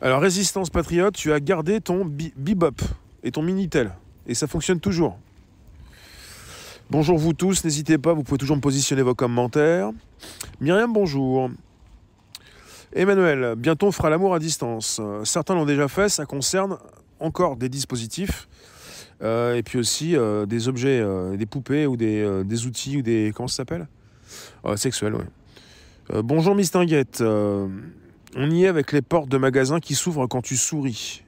Alors, 0.00 0.20
Résistance 0.20 0.70
Patriote, 0.70 1.14
tu 1.14 1.32
as 1.32 1.40
gardé 1.40 1.80
ton 1.80 2.04
Bebop 2.04 2.76
et 3.22 3.30
ton 3.30 3.42
Minitel. 3.42 3.92
Et 4.26 4.34
ça 4.34 4.46
fonctionne 4.46 4.80
toujours. 4.80 5.18
Bonjour 6.90 7.18
vous 7.18 7.32
tous, 7.32 7.64
n'hésitez 7.64 7.98
pas, 7.98 8.12
vous 8.12 8.22
pouvez 8.22 8.38
toujours 8.38 8.56
me 8.56 8.60
positionner 8.60 9.02
vos 9.02 9.14
commentaires. 9.14 9.90
Myriam, 10.60 10.92
bonjour. 10.92 11.50
Emmanuel, 12.94 13.54
bientôt 13.56 13.88
on 13.88 13.92
fera 13.92 14.10
l'amour 14.10 14.34
à 14.34 14.38
distance. 14.38 15.00
Certains 15.24 15.54
l'ont 15.54 15.66
déjà 15.66 15.88
fait, 15.88 16.08
ça 16.08 16.26
concerne 16.26 16.78
encore 17.20 17.56
des 17.56 17.68
dispositifs. 17.68 18.48
Euh, 19.22 19.54
et 19.54 19.62
puis 19.62 19.78
aussi 19.78 20.16
euh, 20.16 20.44
des 20.44 20.68
objets, 20.68 21.00
euh, 21.00 21.36
des 21.36 21.46
poupées 21.46 21.86
ou 21.86 21.96
des, 21.96 22.66
outils 22.66 22.98
ou 22.98 23.02
des. 23.02 23.32
Comment 23.34 23.48
ça 23.48 23.56
s'appelle? 23.56 23.86
Sexuels, 24.76 25.14
oui. 25.14 26.20
bonjour 26.22 26.54
Miss 26.54 26.70
Tinguette. 26.70 27.20
on 27.22 28.50
y 28.50 28.64
est 28.64 28.66
avec 28.66 28.92
les 28.92 29.02
portes 29.02 29.28
de 29.28 29.36
magasins 29.36 29.78
qui 29.78 29.94
s'ouvrent 29.94 30.26
quand 30.26 30.40
tu 30.42 30.56
souris. 30.56 31.22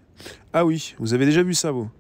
Ah 0.53 0.65
oui, 0.65 0.95
vous 0.99 1.13
avez 1.13 1.27
déjà 1.27 1.43
vu 1.43 1.55
ça, 1.55 1.71
vous? 1.71 1.91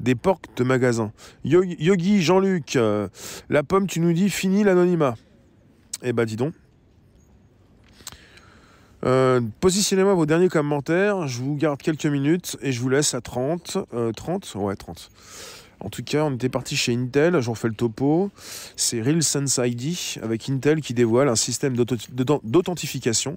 Des 0.00 0.14
portes 0.14 0.50
de 0.56 0.64
magasins. 0.64 1.12
Yogi, 1.44 2.22
Jean-Luc, 2.22 2.76
euh, 2.76 3.08
la 3.48 3.62
pomme, 3.62 3.86
tu 3.86 4.00
nous 4.00 4.12
dis 4.12 4.30
fini 4.30 4.64
l'anonymat. 4.64 5.14
Eh 6.02 6.12
ben 6.12 6.24
dis 6.24 6.36
donc. 6.36 6.54
Euh, 9.04 9.40
positionnez-moi 9.60 10.14
vos 10.14 10.26
derniers 10.26 10.48
commentaires. 10.48 11.26
Je 11.26 11.40
vous 11.40 11.54
garde 11.54 11.80
quelques 11.80 12.06
minutes 12.06 12.56
et 12.62 12.72
je 12.72 12.80
vous 12.80 12.88
laisse 12.88 13.14
à 13.14 13.20
30. 13.20 13.78
30 14.16 14.52
euh, 14.56 14.58
Ouais, 14.58 14.76
30. 14.76 15.10
En 15.80 15.88
tout 15.88 16.02
cas, 16.02 16.24
on 16.24 16.34
était 16.34 16.50
parti 16.50 16.76
chez 16.76 16.94
Intel, 16.94 17.40
j'en 17.40 17.54
fais 17.54 17.68
le 17.68 17.74
topo. 17.74 18.30
C'est 18.76 19.00
RealSense 19.00 19.58
ID 19.62 19.96
avec 20.22 20.48
Intel 20.50 20.82
qui 20.82 20.92
dévoile 20.92 21.28
un 21.28 21.36
système 21.36 21.74
d'authentification, 21.76 23.36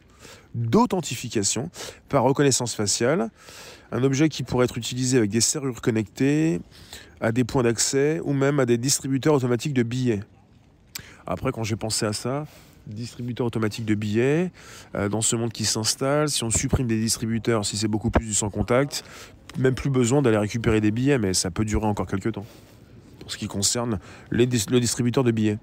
d'authentification 0.54 1.70
par 2.10 2.24
reconnaissance 2.24 2.76
faciale. 2.76 3.30
Un 3.92 4.04
objet 4.04 4.28
qui 4.28 4.44
pourrait 4.44 4.66
être 4.66 4.78
utilisé 4.78 5.18
avec 5.18 5.30
des 5.30 5.42
serrures 5.42 5.82
connectées, 5.82 6.60
à 7.22 7.32
des 7.32 7.46
points 7.46 7.64
d'accès 7.64 8.20
ou 8.24 8.34
même 8.34 8.60
à 8.60 8.66
des 8.66 8.78
distributeurs 8.78 9.36
automatiques 9.36 9.74
de 9.74 9.84
billets. 9.84 10.24
Après, 11.26 11.54
quand 11.54 11.64
j'ai 11.64 11.78
pensé 11.78 12.06
à 12.06 12.12
ça, 12.12 12.46
distributeur 12.88 13.48
automatique 13.48 13.86
de 13.86 13.96
billets, 13.96 14.52
euh, 14.96 15.10
dans 15.10 15.22
ce 15.22 15.36
monde 15.36 15.52
qui 15.52 15.66
s'installe, 15.66 16.30
si 16.30 16.44
on 16.44 16.50
supprime 16.50 16.88
des 16.88 17.00
distributeurs, 17.00 17.66
si 17.66 17.78
c'est 17.78 17.88
beaucoup 17.88 18.10
plus 18.10 18.26
du 18.26 18.34
sans 18.34 18.50
contact, 18.50 19.04
même 19.58 19.76
plus 19.76 19.90
besoin 19.90 20.22
d'aller 20.22 20.38
récupérer 20.38 20.82
des 20.82 20.92
billets, 20.92 21.18
mais 21.18 21.34
ça 21.34 21.52
peut 21.52 21.66
durer 21.66 21.86
encore 21.86 22.08
quelques 22.08 22.34
temps. 22.34 22.46
Pour 23.20 23.32
ce 23.32 23.38
qui 23.38 23.48
concerne 23.48 24.00
le 24.30 24.46
distributeur 24.46 25.24
de 25.24 25.32
billets. 25.32 25.58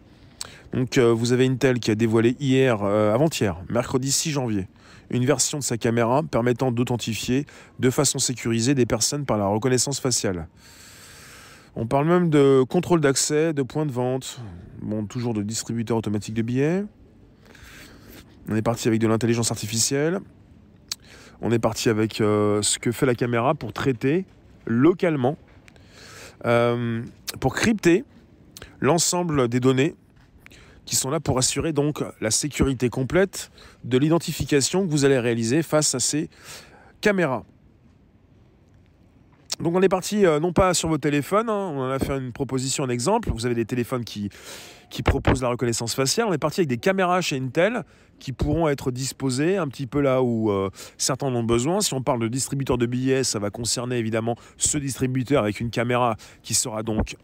Donc 0.72 0.98
euh, 0.98 1.12
vous 1.12 1.32
avez 1.32 1.46
Intel 1.46 1.80
qui 1.80 1.90
a 1.90 1.94
dévoilé 1.94 2.36
hier, 2.40 2.82
euh, 2.82 3.12
avant-hier, 3.12 3.56
mercredi 3.68 4.10
6 4.12 4.30
janvier, 4.30 4.68
une 5.10 5.26
version 5.26 5.58
de 5.58 5.62
sa 5.62 5.76
caméra 5.76 6.22
permettant 6.22 6.70
d'authentifier 6.70 7.44
de 7.80 7.90
façon 7.90 8.18
sécurisée 8.18 8.74
des 8.74 8.86
personnes 8.86 9.24
par 9.24 9.36
la 9.36 9.46
reconnaissance 9.46 10.00
faciale. 10.00 10.48
On 11.76 11.86
parle 11.86 12.06
même 12.06 12.30
de 12.30 12.64
contrôle 12.68 13.00
d'accès, 13.00 13.52
de 13.52 13.62
points 13.62 13.86
de 13.86 13.92
vente, 13.92 14.40
bon, 14.80 15.06
toujours 15.06 15.34
de 15.34 15.42
distributeur 15.42 15.96
automatique 15.96 16.34
de 16.34 16.42
billets. 16.42 16.84
On 18.48 18.56
est 18.56 18.62
parti 18.62 18.88
avec 18.88 19.00
de 19.00 19.06
l'intelligence 19.06 19.50
artificielle. 19.50 20.20
On 21.40 21.52
est 21.52 21.58
parti 21.58 21.88
avec 21.88 22.20
euh, 22.20 22.62
ce 22.62 22.78
que 22.78 22.92
fait 22.92 23.06
la 23.06 23.14
caméra 23.14 23.54
pour 23.54 23.72
traiter 23.72 24.26
localement, 24.66 25.36
euh, 26.44 27.02
pour 27.40 27.54
crypter 27.54 28.04
l'ensemble 28.80 29.48
des 29.48 29.60
données 29.60 29.94
qui 30.84 30.96
sont 30.96 31.10
là 31.10 31.20
pour 31.20 31.38
assurer 31.38 31.72
donc 31.72 32.02
la 32.20 32.30
sécurité 32.30 32.88
complète 32.88 33.50
de 33.84 33.96
l'identification 33.96 34.84
que 34.84 34.90
vous 34.90 35.04
allez 35.04 35.18
réaliser 35.18 35.62
face 35.62 35.94
à 35.94 36.00
ces 36.00 36.28
caméras. 37.00 37.44
Donc 39.60 39.76
on 39.76 39.82
est 39.82 39.90
parti 39.90 40.24
euh, 40.24 40.40
non 40.40 40.54
pas 40.54 40.72
sur 40.72 40.88
vos 40.88 40.96
téléphones, 40.96 41.50
hein, 41.50 41.72
on 41.74 41.90
a 41.90 41.98
fait 41.98 42.16
une 42.16 42.32
proposition, 42.32 42.84
un 42.84 42.88
exemple. 42.88 43.30
Vous 43.30 43.44
avez 43.44 43.54
des 43.54 43.66
téléphones 43.66 44.04
qui, 44.04 44.30
proposent 45.04 45.42
la 45.42 45.48
reconnaissance 45.48 45.94
faciale. 45.94 46.26
On 46.28 46.32
est 46.32 46.38
parti 46.38 46.60
avec 46.60 46.68
des 46.68 46.78
caméras 46.78 47.20
chez 47.20 47.36
Intel 47.36 47.84
qui 48.18 48.32
pourront 48.32 48.68
être 48.68 48.90
disposées 48.90 49.58
un 49.58 49.68
petit 49.68 49.86
peu 49.86 50.00
là 50.00 50.22
où 50.22 50.50
euh, 50.50 50.70
certains 50.96 51.26
en 51.26 51.34
ont 51.34 51.44
besoin. 51.44 51.80
Si 51.80 51.92
on 51.92 52.02
parle 52.02 52.20
de 52.20 52.28
distributeur 52.28 52.78
de 52.78 52.86
billets, 52.86 53.22
ça 53.22 53.38
va 53.38 53.50
concerner 53.50 53.98
évidemment 53.98 54.34
ce 54.56 54.78
distributeur 54.78 55.42
avec 55.42 55.60
une 55.60 55.70
caméra 55.70 56.16
qui 56.42 56.54
sera 56.54 56.82
donc 56.82 57.16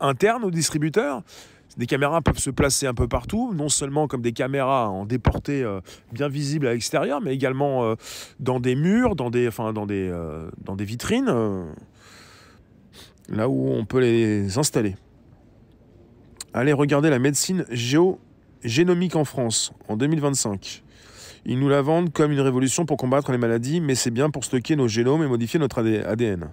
interne 0.00 0.44
au 0.44 0.50
distributeur. 0.50 1.22
Des 1.76 1.86
caméras 1.86 2.20
peuvent 2.20 2.38
se 2.38 2.50
placer 2.50 2.86
un 2.86 2.94
peu 2.94 3.08
partout, 3.08 3.52
non 3.54 3.68
seulement 3.68 4.06
comme 4.06 4.22
des 4.22 4.32
caméras 4.32 4.88
en 4.88 5.06
déporté 5.06 5.64
bien 6.12 6.28
visibles 6.28 6.66
à 6.66 6.74
l'extérieur, 6.74 7.20
mais 7.22 7.34
également 7.34 7.94
dans 8.40 8.60
des 8.60 8.74
murs, 8.74 9.16
dans 9.16 9.30
des, 9.30 9.48
enfin, 9.48 9.72
dans 9.72 9.86
des, 9.86 10.12
dans 10.62 10.76
des 10.76 10.84
vitrines, 10.84 11.32
là 13.30 13.48
où 13.48 13.70
on 13.70 13.86
peut 13.86 14.00
les 14.00 14.58
installer. 14.58 14.96
Allez 16.54 16.74
regarder 16.74 17.08
la 17.08 17.18
médecine 17.18 17.64
géogénomique 17.70 19.16
en 19.16 19.24
France 19.24 19.72
en 19.88 19.96
2025. 19.96 20.82
Ils 21.46 21.58
nous 21.58 21.68
la 21.68 21.80
vendent 21.80 22.12
comme 22.12 22.30
une 22.30 22.40
révolution 22.40 22.84
pour 22.84 22.98
combattre 22.98 23.32
les 23.32 23.38
maladies, 23.38 23.80
mais 23.80 23.94
c'est 23.94 24.10
bien 24.10 24.30
pour 24.30 24.44
stocker 24.44 24.76
nos 24.76 24.86
génomes 24.86 25.22
et 25.22 25.26
modifier 25.26 25.58
notre 25.58 25.78
ADN. 25.78 26.50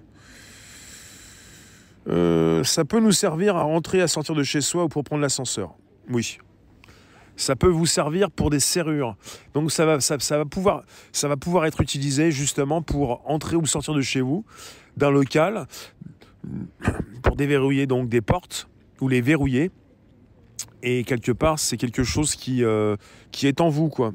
Euh, 2.10 2.64
ça 2.64 2.84
peut 2.84 3.00
nous 3.00 3.12
servir 3.12 3.56
à 3.56 3.62
rentrer, 3.62 4.00
à 4.00 4.08
sortir 4.08 4.34
de 4.34 4.42
chez 4.42 4.60
soi 4.60 4.84
ou 4.84 4.88
pour 4.88 5.04
prendre 5.04 5.22
l'ascenseur. 5.22 5.74
Oui. 6.08 6.38
Ça 7.36 7.56
peut 7.56 7.68
vous 7.68 7.86
servir 7.86 8.30
pour 8.30 8.50
des 8.50 8.60
serrures. 8.60 9.16
Donc 9.54 9.70
ça 9.70 9.86
va, 9.86 10.00
ça, 10.00 10.16
va 10.16 10.44
pouvoir, 10.44 10.82
ça 11.12 11.28
va 11.28 11.36
pouvoir 11.36 11.66
être 11.66 11.80
utilisé 11.80 12.30
justement 12.30 12.82
pour 12.82 13.22
entrer 13.30 13.56
ou 13.56 13.64
sortir 13.64 13.94
de 13.94 14.02
chez 14.02 14.20
vous, 14.20 14.44
d'un 14.96 15.10
local, 15.10 15.66
pour 17.22 17.36
déverrouiller 17.36 17.86
donc 17.86 18.08
des 18.08 18.20
portes 18.20 18.68
ou 19.00 19.08
les 19.08 19.20
verrouiller. 19.20 19.70
Et 20.82 21.04
quelque 21.04 21.32
part, 21.32 21.58
c'est 21.58 21.76
quelque 21.76 22.04
chose 22.04 22.34
qui, 22.34 22.64
euh, 22.64 22.96
qui 23.30 23.46
est 23.46 23.60
en 23.60 23.68
vous, 23.68 23.88
quoi. 23.88 24.12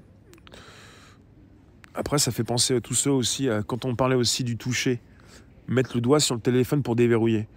Après, 1.94 2.20
ça 2.20 2.32
fait 2.32 2.44
penser 2.44 2.76
à 2.76 2.82
tous 2.82 2.94
ceux 2.94 3.12
aussi, 3.12 3.48
quand 3.68 3.86
on 3.86 3.96
parlait 3.96 4.16
aussi 4.16 4.44
du 4.44 4.58
toucher, 4.58 5.00
mettre 5.68 5.92
le 5.96 6.02
doigt 6.02 6.20
sur 6.20 6.36
le 6.36 6.42
téléphone 6.42 6.84
pour 6.84 6.96
déverrouiller. 6.96 7.48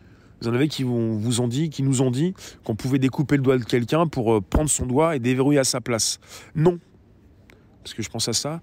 Vous 0.40 0.48
en 0.48 0.54
avez 0.54 0.68
qui 0.68 0.84
vous, 0.84 1.40
ont 1.40 1.48
dit, 1.48 1.68
qui 1.68 1.82
nous 1.82 2.00
ont 2.02 2.10
dit 2.10 2.34
qu'on 2.64 2.76
pouvait 2.76 2.98
découper 2.98 3.36
le 3.36 3.42
doigt 3.42 3.58
de 3.58 3.64
quelqu'un 3.64 4.06
pour 4.06 4.34
euh, 4.34 4.40
prendre 4.40 4.70
son 4.70 4.86
doigt 4.86 5.16
et 5.16 5.18
déverrouiller 5.18 5.58
à 5.58 5.64
sa 5.64 5.80
place. 5.80 6.20
Non, 6.54 6.78
parce 7.82 7.94
que 7.94 8.02
je 8.02 8.08
pense 8.08 8.28
à 8.28 8.32
ça. 8.32 8.60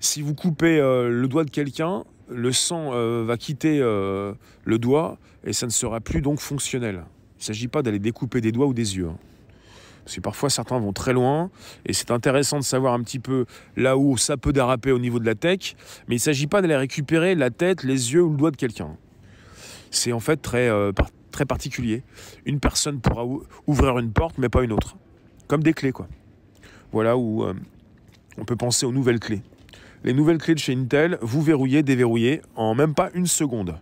Si 0.00 0.20
vous 0.20 0.34
coupez 0.34 0.80
euh, 0.80 1.08
le 1.08 1.28
doigt 1.28 1.44
de 1.44 1.50
quelqu'un, 1.50 2.04
le 2.28 2.52
sang 2.52 2.90
euh, 2.92 3.24
va 3.24 3.36
quitter 3.36 3.78
le 3.78 4.78
doigt 4.78 5.18
et 5.44 5.52
ça 5.52 5.66
ne 5.66 5.70
sera 5.70 6.00
plus 6.00 6.22
donc 6.22 6.40
fonctionnel. 6.40 7.04
Il 7.36 7.42
ne 7.42 7.44
s'agit 7.44 7.68
pas 7.68 7.82
d'aller 7.82 7.98
découper 7.98 8.40
des 8.40 8.52
doigts 8.52 8.66
ou 8.66 8.74
des 8.74 8.96
yeux. 8.96 9.08
Hein. 9.08 9.18
Parce 10.04 10.16
que 10.16 10.20
parfois 10.20 10.50
certains 10.50 10.80
vont 10.80 10.92
très 10.92 11.12
loin 11.12 11.50
et 11.86 11.92
c'est 11.92 12.10
intéressant 12.10 12.58
de 12.58 12.64
savoir 12.64 12.94
un 12.94 13.02
petit 13.02 13.20
peu 13.20 13.46
là 13.76 13.96
où 13.96 14.16
ça 14.16 14.36
peut 14.36 14.52
déraper 14.52 14.90
au 14.90 14.98
niveau 14.98 15.20
de 15.20 15.26
la 15.26 15.36
tech, 15.36 15.76
mais 16.08 16.16
il 16.16 16.18
ne 16.18 16.22
s'agit 16.22 16.48
pas 16.48 16.60
d'aller 16.60 16.76
récupérer 16.76 17.36
la 17.36 17.50
tête, 17.50 17.84
les 17.84 18.12
yeux 18.12 18.22
ou 18.22 18.30
le 18.30 18.36
doigt 18.36 18.50
de 18.50 18.56
quelqu'un. 18.56 18.96
C'est 19.92 20.12
en 20.12 20.20
fait 20.20 20.38
très, 20.38 20.68
euh, 20.68 20.90
très 21.30 21.44
particulier. 21.44 22.02
Une 22.44 22.58
personne 22.58 23.00
pourra 23.00 23.24
ouvrir 23.66 23.98
une 23.98 24.10
porte 24.10 24.38
mais 24.38 24.48
pas 24.48 24.64
une 24.64 24.72
autre. 24.72 24.96
Comme 25.46 25.62
des 25.62 25.74
clés 25.74 25.92
quoi. 25.92 26.08
Voilà 26.90 27.16
où 27.16 27.44
euh, 27.44 27.54
on 28.38 28.44
peut 28.44 28.56
penser 28.56 28.86
aux 28.86 28.92
nouvelles 28.92 29.20
clés. 29.20 29.42
Les 30.02 30.14
nouvelles 30.14 30.38
clés 30.38 30.54
de 30.54 30.58
chez 30.58 30.74
Intel, 30.74 31.18
vous 31.22 31.42
verrouillez, 31.42 31.82
déverrouillez 31.82 32.42
en 32.56 32.74
même 32.74 32.94
pas 32.94 33.10
une 33.14 33.26
seconde. 33.26 33.76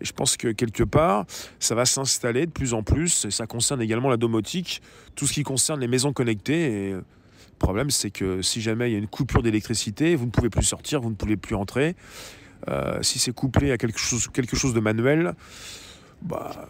Et 0.00 0.04
je 0.04 0.12
pense 0.12 0.36
que 0.36 0.48
quelque 0.48 0.82
part, 0.82 1.26
ça 1.58 1.74
va 1.74 1.84
s'installer 1.84 2.46
de 2.46 2.50
plus 2.50 2.74
en 2.74 2.82
plus. 2.82 3.24
Et 3.24 3.30
ça 3.30 3.46
concerne 3.46 3.80
également 3.80 4.08
la 4.08 4.16
domotique, 4.16 4.82
tout 5.14 5.26
ce 5.26 5.32
qui 5.32 5.42
concerne 5.42 5.80
les 5.80 5.88
maisons 5.88 6.12
connectées. 6.12 6.88
Et 6.88 6.90
le 6.92 7.04
problème, 7.58 7.90
c'est 7.90 8.10
que 8.10 8.42
si 8.42 8.60
jamais 8.60 8.90
il 8.90 8.92
y 8.92 8.96
a 8.96 8.98
une 8.98 9.08
coupure 9.08 9.42
d'électricité, 9.42 10.16
vous 10.16 10.26
ne 10.26 10.30
pouvez 10.30 10.50
plus 10.50 10.64
sortir, 10.64 11.00
vous 11.00 11.10
ne 11.10 11.14
pouvez 11.14 11.36
plus 11.36 11.54
entrer. 11.54 11.94
Euh, 12.68 13.02
si 13.02 13.18
c'est 13.18 13.32
couplé 13.32 13.72
à 13.72 13.78
quelque 13.78 13.98
chose, 13.98 14.74
de 14.74 14.80
manuel, 14.80 15.34
bah, 16.22 16.68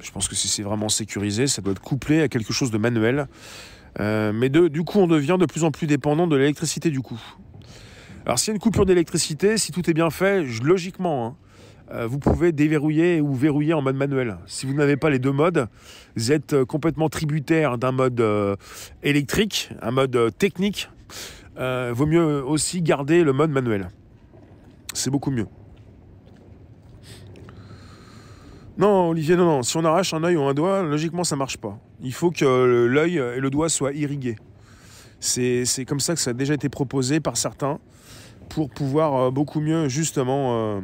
je 0.00 0.10
pense 0.10 0.28
que 0.28 0.34
si 0.34 0.48
c'est 0.48 0.62
vraiment 0.62 0.88
sécurisé, 0.88 1.46
ça 1.46 1.62
doit 1.62 1.72
être 1.72 1.82
couplé 1.82 2.22
à 2.22 2.28
quelque 2.28 2.52
chose 2.52 2.70
de 2.70 2.78
manuel. 2.78 3.26
Euh, 4.00 4.32
mais 4.32 4.48
du 4.48 4.82
coup, 4.84 4.98
on 4.98 5.06
devient 5.06 5.36
de 5.38 5.46
plus 5.46 5.64
en 5.64 5.70
plus 5.70 5.86
dépendant 5.86 6.26
de 6.26 6.36
l'électricité 6.36 6.90
du 6.90 7.00
coup. 7.00 7.20
Alors 8.24 8.38
s'il 8.38 8.48
y 8.48 8.50
a 8.52 8.54
une 8.54 8.60
coupure 8.60 8.86
d'électricité, 8.86 9.56
si 9.56 9.72
tout 9.72 9.88
est 9.88 9.94
bien 9.94 10.10
fait, 10.10 10.42
logiquement, 10.42 11.26
hein, 11.26 11.36
euh, 11.92 12.06
vous 12.06 12.18
pouvez 12.18 12.52
déverrouiller 12.52 13.20
ou 13.20 13.34
verrouiller 13.34 13.74
en 13.74 13.82
mode 13.82 13.96
manuel. 13.96 14.38
Si 14.46 14.66
vous 14.66 14.74
n'avez 14.74 14.96
pas 14.96 15.10
les 15.10 15.18
deux 15.18 15.32
modes, 15.32 15.68
vous 16.16 16.32
êtes 16.32 16.52
euh, 16.52 16.64
complètement 16.64 17.08
tributaire 17.08 17.78
d'un 17.78 17.92
mode 17.92 18.20
euh, 18.20 18.56
électrique, 19.02 19.70
un 19.82 19.92
mode 19.92 20.36
technique. 20.38 20.90
vaut 21.56 22.06
mieux 22.06 22.44
aussi 22.44 22.82
garder 22.82 23.22
le 23.22 23.32
mode 23.32 23.50
manuel. 23.50 23.88
C'est 24.96 25.10
beaucoup 25.10 25.30
mieux. 25.30 25.46
Non, 28.78 29.10
Olivier, 29.10 29.36
non, 29.36 29.44
non. 29.44 29.62
Si 29.62 29.76
on 29.76 29.84
arrache 29.84 30.14
un 30.14 30.24
œil 30.24 30.36
ou 30.36 30.42
un 30.42 30.54
doigt, 30.54 30.82
logiquement, 30.82 31.22
ça 31.22 31.36
marche 31.36 31.58
pas. 31.58 31.78
Il 32.00 32.14
faut 32.14 32.30
que 32.30 32.86
l'œil 32.86 33.18
et 33.18 33.40
le 33.40 33.50
doigt 33.50 33.68
soient 33.68 33.92
irrigués. 33.92 34.36
C'est 35.20 35.84
comme 35.86 36.00
ça 36.00 36.14
que 36.14 36.20
ça 36.20 36.30
a 36.30 36.32
déjà 36.32 36.54
été 36.54 36.70
proposé 36.70 37.20
par 37.20 37.36
certains 37.36 37.78
pour 38.48 38.70
pouvoir 38.70 39.30
beaucoup 39.32 39.60
mieux, 39.60 39.88
justement, 39.88 40.80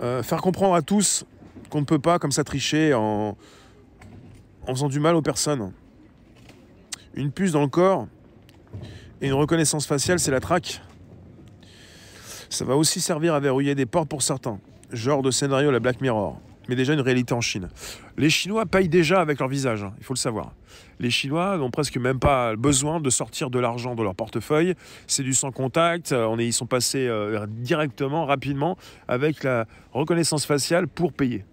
euh, 0.00 0.22
faire 0.22 0.42
comprendre 0.42 0.74
à 0.74 0.82
tous 0.82 1.24
qu'on 1.70 1.80
ne 1.80 1.86
peut 1.86 1.98
pas 1.98 2.20
comme 2.20 2.32
ça 2.32 2.44
tricher 2.44 2.94
en, 2.94 3.36
en 4.66 4.74
faisant 4.74 4.88
du 4.88 5.00
mal 5.00 5.16
aux 5.16 5.22
personnes. 5.22 5.72
Une 7.14 7.32
puce 7.32 7.50
dans 7.50 7.62
le 7.62 7.68
corps 7.68 8.06
et 9.20 9.26
une 9.26 9.34
reconnaissance 9.34 9.86
faciale, 9.86 10.20
c'est 10.20 10.30
la 10.30 10.40
traque. 10.40 10.82
Ça 12.52 12.66
va 12.66 12.76
aussi 12.76 13.00
servir 13.00 13.32
à 13.32 13.40
verrouiller 13.40 13.74
des 13.74 13.86
portes 13.86 14.10
pour 14.10 14.20
certains, 14.20 14.58
genre 14.92 15.22
de 15.22 15.30
scénario 15.30 15.70
la 15.70 15.80
Black 15.80 16.02
Mirror 16.02 16.38
mais 16.68 16.76
déjà 16.76 16.92
une 16.92 17.00
réalité 17.00 17.34
en 17.34 17.40
Chine. 17.40 17.68
Les 18.16 18.30
Chinois 18.30 18.66
payent 18.66 18.88
déjà 18.88 19.20
avec 19.20 19.40
leur 19.40 19.48
visage, 19.48 19.82
hein, 19.82 19.94
il 19.98 20.04
faut 20.04 20.14
le 20.14 20.18
savoir. 20.18 20.52
Les 21.00 21.10
Chinois 21.10 21.56
n'ont 21.56 21.72
presque 21.72 21.96
même 21.96 22.20
pas 22.20 22.54
besoin 22.54 23.00
de 23.00 23.10
sortir 23.10 23.50
de 23.50 23.58
l'argent 23.58 23.96
dans 23.96 24.04
leur 24.04 24.14
portefeuille. 24.14 24.74
C'est 25.08 25.24
du 25.24 25.34
sans 25.34 25.50
contact. 25.50 26.12
On 26.12 26.38
est, 26.38 26.46
ils 26.46 26.52
sont 26.52 26.66
passés 26.66 27.08
euh, 27.08 27.46
directement, 27.48 28.26
rapidement, 28.26 28.78
avec 29.08 29.42
la 29.42 29.66
reconnaissance 29.92 30.46
faciale 30.46 30.86
pour 30.86 31.12
payer. 31.12 31.44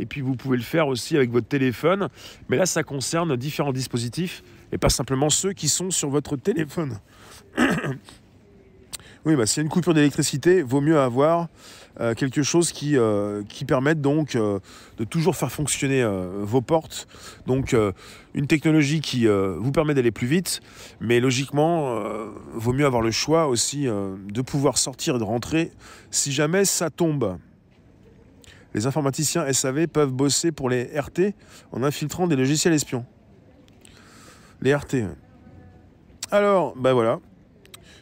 Et 0.00 0.06
puis 0.06 0.22
vous 0.22 0.34
pouvez 0.34 0.56
le 0.56 0.64
faire 0.64 0.88
aussi 0.88 1.16
avec 1.16 1.30
votre 1.30 1.46
téléphone. 1.46 2.08
Mais 2.48 2.56
là, 2.56 2.66
ça 2.66 2.82
concerne 2.82 3.36
différents 3.36 3.72
dispositifs 3.72 4.42
et 4.72 4.78
pas 4.78 4.88
simplement 4.88 5.30
ceux 5.30 5.52
qui 5.52 5.68
sont 5.68 5.92
sur 5.92 6.10
votre 6.10 6.36
téléphone. 6.36 6.98
oui, 9.26 9.34
bah, 9.34 9.44
s'il 9.44 9.56
y 9.56 9.60
a 9.60 9.64
une 9.64 9.68
coupure 9.68 9.92
d'électricité, 9.92 10.62
vaut 10.62 10.80
mieux 10.80 11.00
avoir 11.00 11.48
euh, 11.98 12.14
quelque 12.14 12.44
chose 12.44 12.70
qui, 12.70 12.96
euh, 12.96 13.42
qui 13.48 13.64
permette 13.64 14.00
donc 14.00 14.36
euh, 14.36 14.60
de 14.98 15.04
toujours 15.04 15.34
faire 15.34 15.50
fonctionner 15.50 16.06
vos 16.42 16.60
portes. 16.60 17.08
Donc 17.48 17.74
une 18.34 18.46
technologie 18.46 19.00
qui 19.00 19.26
vous 19.26 19.72
permet 19.72 19.94
d'aller 19.94 20.12
plus 20.12 20.28
vite, 20.28 20.60
mais 21.00 21.18
logiquement, 21.18 22.00
vaut 22.54 22.72
mieux 22.72 22.86
avoir 22.86 23.02
le 23.02 23.10
choix 23.10 23.48
aussi 23.48 23.86
de 23.86 24.42
pouvoir 24.42 24.78
sortir 24.78 25.16
et 25.16 25.18
de 25.18 25.24
rentrer 25.24 25.72
si 26.10 26.32
jamais 26.32 26.64
ça 26.64 26.88
tombe. 26.88 27.38
Les 28.74 28.86
informaticiens 28.86 29.50
SAV 29.52 29.88
peuvent 29.88 30.12
bosser 30.12 30.52
pour 30.52 30.70
les 30.70 30.84
RT 30.84 31.34
en 31.72 31.82
infiltrant 31.82 32.26
des 32.26 32.36
logiciels 32.36 32.74
espions. 32.74 33.04
Les 34.60 34.74
RT. 34.74 35.08
Alors, 36.30 36.76
ben 36.76 36.92
voilà, 36.92 37.20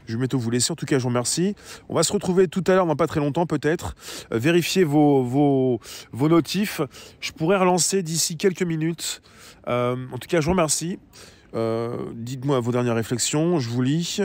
je 0.07 0.13
vais 0.13 0.19
bientôt 0.19 0.39
vous 0.39 0.51
laisser. 0.51 0.73
En 0.73 0.77
tout 0.77 0.87
cas, 0.87 0.99
je 0.99 1.03
vous 1.03 1.09
remercie. 1.09 1.55
On 1.89 1.95
va 1.95 2.03
se 2.03 2.13
retrouver 2.13 2.49
tout 2.49 2.65
à 2.67 2.75
l'heure, 2.75 2.87
dans 2.87 2.97
pas 2.97 3.07
très 3.07 3.21
longtemps 3.21 3.47
peut-être. 3.47 3.95
Euh, 4.33 4.39
vérifiez 4.39 4.85
vos, 4.85 5.23
vos, 5.23 5.81
vos, 6.13 6.29
notifs. 6.29 6.81
Je 7.21 7.33
pourrais 7.33 7.57
relancer 7.57 8.03
d'ici 8.03 8.37
quelques 8.37 8.63
minutes. 8.63 9.23
Euh, 9.69 9.97
en 10.13 10.19
tout 10.19 10.29
cas, 10.29 10.41
je 10.41 10.47
vous 10.47 10.53
remercie. 10.53 10.99
Euh, 11.55 11.97
dites-moi 12.15 12.61
vos 12.61 12.73
dernières 12.73 12.97
réflexions. 12.97 13.59
Je 13.59 13.71
vous 13.71 13.83
lis. 13.83 14.21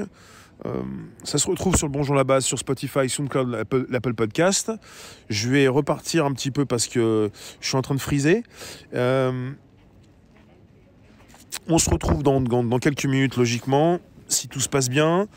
ça 1.23 1.37
se 1.37 1.47
retrouve 1.47 1.77
sur 1.77 1.87
le 1.87 1.93
Bonjour 1.93 2.15
la 2.15 2.25
base, 2.25 2.43
sur 2.43 2.59
Spotify, 2.59 3.07
SoundCloud, 3.07 3.65
l'Apple 3.89 4.13
Podcast. 4.13 4.71
Je 5.29 5.49
vais 5.49 5.67
repartir 5.67 6.25
un 6.25 6.33
petit 6.33 6.51
peu 6.51 6.65
parce 6.65 6.87
que 6.87 7.31
je 7.61 7.67
suis 7.67 7.77
en 7.77 7.81
train 7.81 7.95
de 7.95 8.01
friser. 8.01 8.43
on 8.93 9.55
se 11.77 11.89
retrouve 11.89 12.23
dans, 12.23 12.41
dans 12.41 12.79
quelques 12.79 13.05
minutes, 13.05 13.37
logiquement 13.37 13.99
si 14.29 14.47
tout 14.47 14.59
se 14.59 14.69
passe 14.69 14.89
bien. 14.89 15.27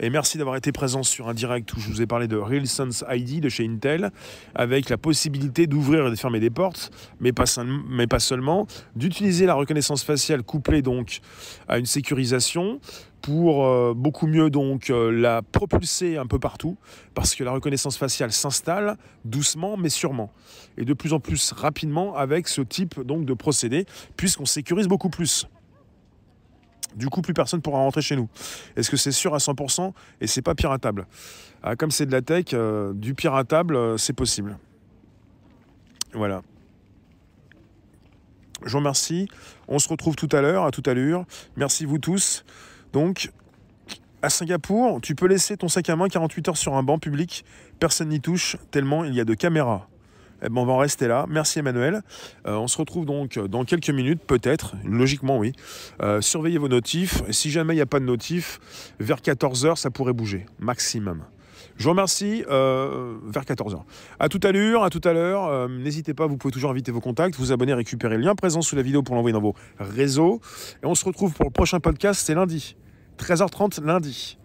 Et 0.00 0.10
merci 0.10 0.38
d'avoir 0.38 0.56
été 0.56 0.72
présent 0.72 1.02
sur 1.02 1.28
un 1.28 1.34
direct 1.34 1.72
où 1.74 1.80
je 1.80 1.88
vous 1.88 2.02
ai 2.02 2.06
parlé 2.06 2.28
de 2.28 2.36
Real 2.36 2.66
Sense 2.66 3.04
ID 3.10 3.40
de 3.40 3.48
chez 3.48 3.66
Intel, 3.66 4.10
avec 4.54 4.88
la 4.88 4.98
possibilité 4.98 5.66
d'ouvrir 5.66 6.06
et 6.06 6.10
de 6.10 6.16
fermer 6.16 6.40
des 6.40 6.50
portes, 6.50 6.90
mais 7.20 7.32
pas, 7.32 7.44
mais 7.88 8.06
pas 8.06 8.20
seulement, 8.20 8.66
d'utiliser 8.96 9.46
la 9.46 9.54
reconnaissance 9.54 10.04
faciale 10.04 10.42
couplée 10.42 10.82
donc 10.82 11.20
à 11.68 11.78
une 11.78 11.86
sécurisation 11.86 12.80
pour 13.22 13.64
euh, 13.64 13.94
beaucoup 13.96 14.26
mieux 14.26 14.50
donc 14.50 14.90
euh, 14.90 15.10
la 15.10 15.42
propulser 15.42 16.16
un 16.16 16.26
peu 16.26 16.38
partout, 16.38 16.76
parce 17.14 17.34
que 17.34 17.44
la 17.44 17.52
reconnaissance 17.52 17.96
faciale 17.96 18.32
s'installe 18.32 18.96
doucement 19.24 19.76
mais 19.76 19.88
sûrement, 19.88 20.32
et 20.76 20.84
de 20.84 20.92
plus 20.92 21.12
en 21.12 21.20
plus 21.20 21.52
rapidement 21.52 22.16
avec 22.16 22.48
ce 22.48 22.60
type 22.60 23.00
donc 23.00 23.24
de 23.24 23.34
procédé, 23.34 23.86
puisqu'on 24.16 24.46
sécurise 24.46 24.88
beaucoup 24.88 25.10
plus. 25.10 25.46
Du 26.96 27.08
coup, 27.08 27.22
plus 27.22 27.34
personne 27.34 27.62
pourra 27.62 27.78
rentrer 27.78 28.02
chez 28.02 28.16
nous. 28.16 28.28
Est-ce 28.76 28.90
que 28.90 28.96
c'est 28.96 29.12
sûr 29.12 29.34
à 29.34 29.38
100% 29.38 29.92
et 30.20 30.26
c'est 30.26 30.42
pas 30.42 30.54
piratable 30.54 31.06
ah, 31.62 31.76
Comme 31.76 31.90
c'est 31.90 32.06
de 32.06 32.12
la 32.12 32.22
tech, 32.22 32.46
euh, 32.52 32.92
du 32.92 33.14
piratable, 33.14 33.76
euh, 33.76 33.96
c'est 33.96 34.12
possible. 34.12 34.58
Voilà. 36.12 36.42
Je 38.64 38.72
vous 38.72 38.78
remercie. 38.78 39.28
On 39.68 39.78
se 39.78 39.88
retrouve 39.88 40.16
tout 40.16 40.28
à 40.32 40.40
l'heure, 40.40 40.64
à 40.64 40.70
toute 40.70 40.88
allure. 40.88 41.24
Merci 41.56 41.84
vous 41.84 41.98
tous. 41.98 42.44
Donc, 42.92 43.30
à 44.20 44.30
Singapour, 44.30 45.00
tu 45.00 45.14
peux 45.14 45.26
laisser 45.26 45.56
ton 45.56 45.68
sac 45.68 45.88
à 45.90 45.96
main 45.96 46.08
48 46.08 46.48
heures 46.48 46.56
sur 46.56 46.74
un 46.74 46.82
banc 46.82 46.98
public. 46.98 47.44
Personne 47.80 48.08
n'y 48.08 48.20
touche, 48.20 48.56
tellement 48.70 49.04
il 49.04 49.14
y 49.14 49.20
a 49.20 49.24
de 49.24 49.34
caméras. 49.34 49.88
Eh 50.44 50.48
ben, 50.48 50.60
on 50.60 50.66
va 50.66 50.72
en 50.72 50.78
rester 50.78 51.06
là. 51.06 51.26
Merci 51.28 51.60
Emmanuel. 51.60 52.02
Euh, 52.46 52.56
on 52.56 52.66
se 52.66 52.76
retrouve 52.76 53.06
donc 53.06 53.38
dans 53.38 53.64
quelques 53.64 53.90
minutes, 53.90 54.22
peut-être. 54.26 54.74
Logiquement, 54.84 55.38
oui. 55.38 55.52
Euh, 56.02 56.20
surveillez 56.20 56.58
vos 56.58 56.68
notifs. 56.68 57.22
Si 57.30 57.50
jamais 57.50 57.74
il 57.74 57.76
n'y 57.76 57.82
a 57.82 57.86
pas 57.86 58.00
de 58.00 58.04
notifs, 58.04 58.58
vers 58.98 59.18
14h, 59.18 59.76
ça 59.76 59.90
pourrait 59.90 60.12
bouger. 60.12 60.46
Maximum. 60.58 61.24
Je 61.76 61.84
vous 61.84 61.90
remercie 61.90 62.44
euh, 62.50 63.16
vers 63.24 63.44
14h. 63.44 63.82
À 64.18 64.28
tout 64.28 64.40
à 64.42 64.52
l'heure, 64.52 64.82
à 64.82 64.90
tout 64.90 65.00
à 65.04 65.12
l'heure. 65.12 65.68
N'hésitez 65.68 66.12
pas, 66.12 66.26
vous 66.26 66.36
pouvez 66.36 66.52
toujours 66.52 66.70
inviter 66.70 66.90
vos 66.90 67.00
contacts, 67.00 67.36
vous 67.36 67.52
abonner, 67.52 67.72
récupérer 67.72 68.16
le 68.16 68.24
lien 68.24 68.34
présent 68.34 68.62
sous 68.62 68.76
la 68.76 68.82
vidéo 68.82 69.02
pour 69.02 69.14
l'envoyer 69.14 69.32
dans 69.32 69.40
vos 69.40 69.54
réseaux. 69.78 70.40
Et 70.82 70.86
on 70.86 70.94
se 70.94 71.04
retrouve 71.04 71.32
pour 71.32 71.46
le 71.46 71.50
prochain 71.50 71.80
podcast, 71.80 72.20
c'est 72.24 72.34
lundi. 72.34 72.76
13h30 73.18 73.84
lundi. 73.84 74.38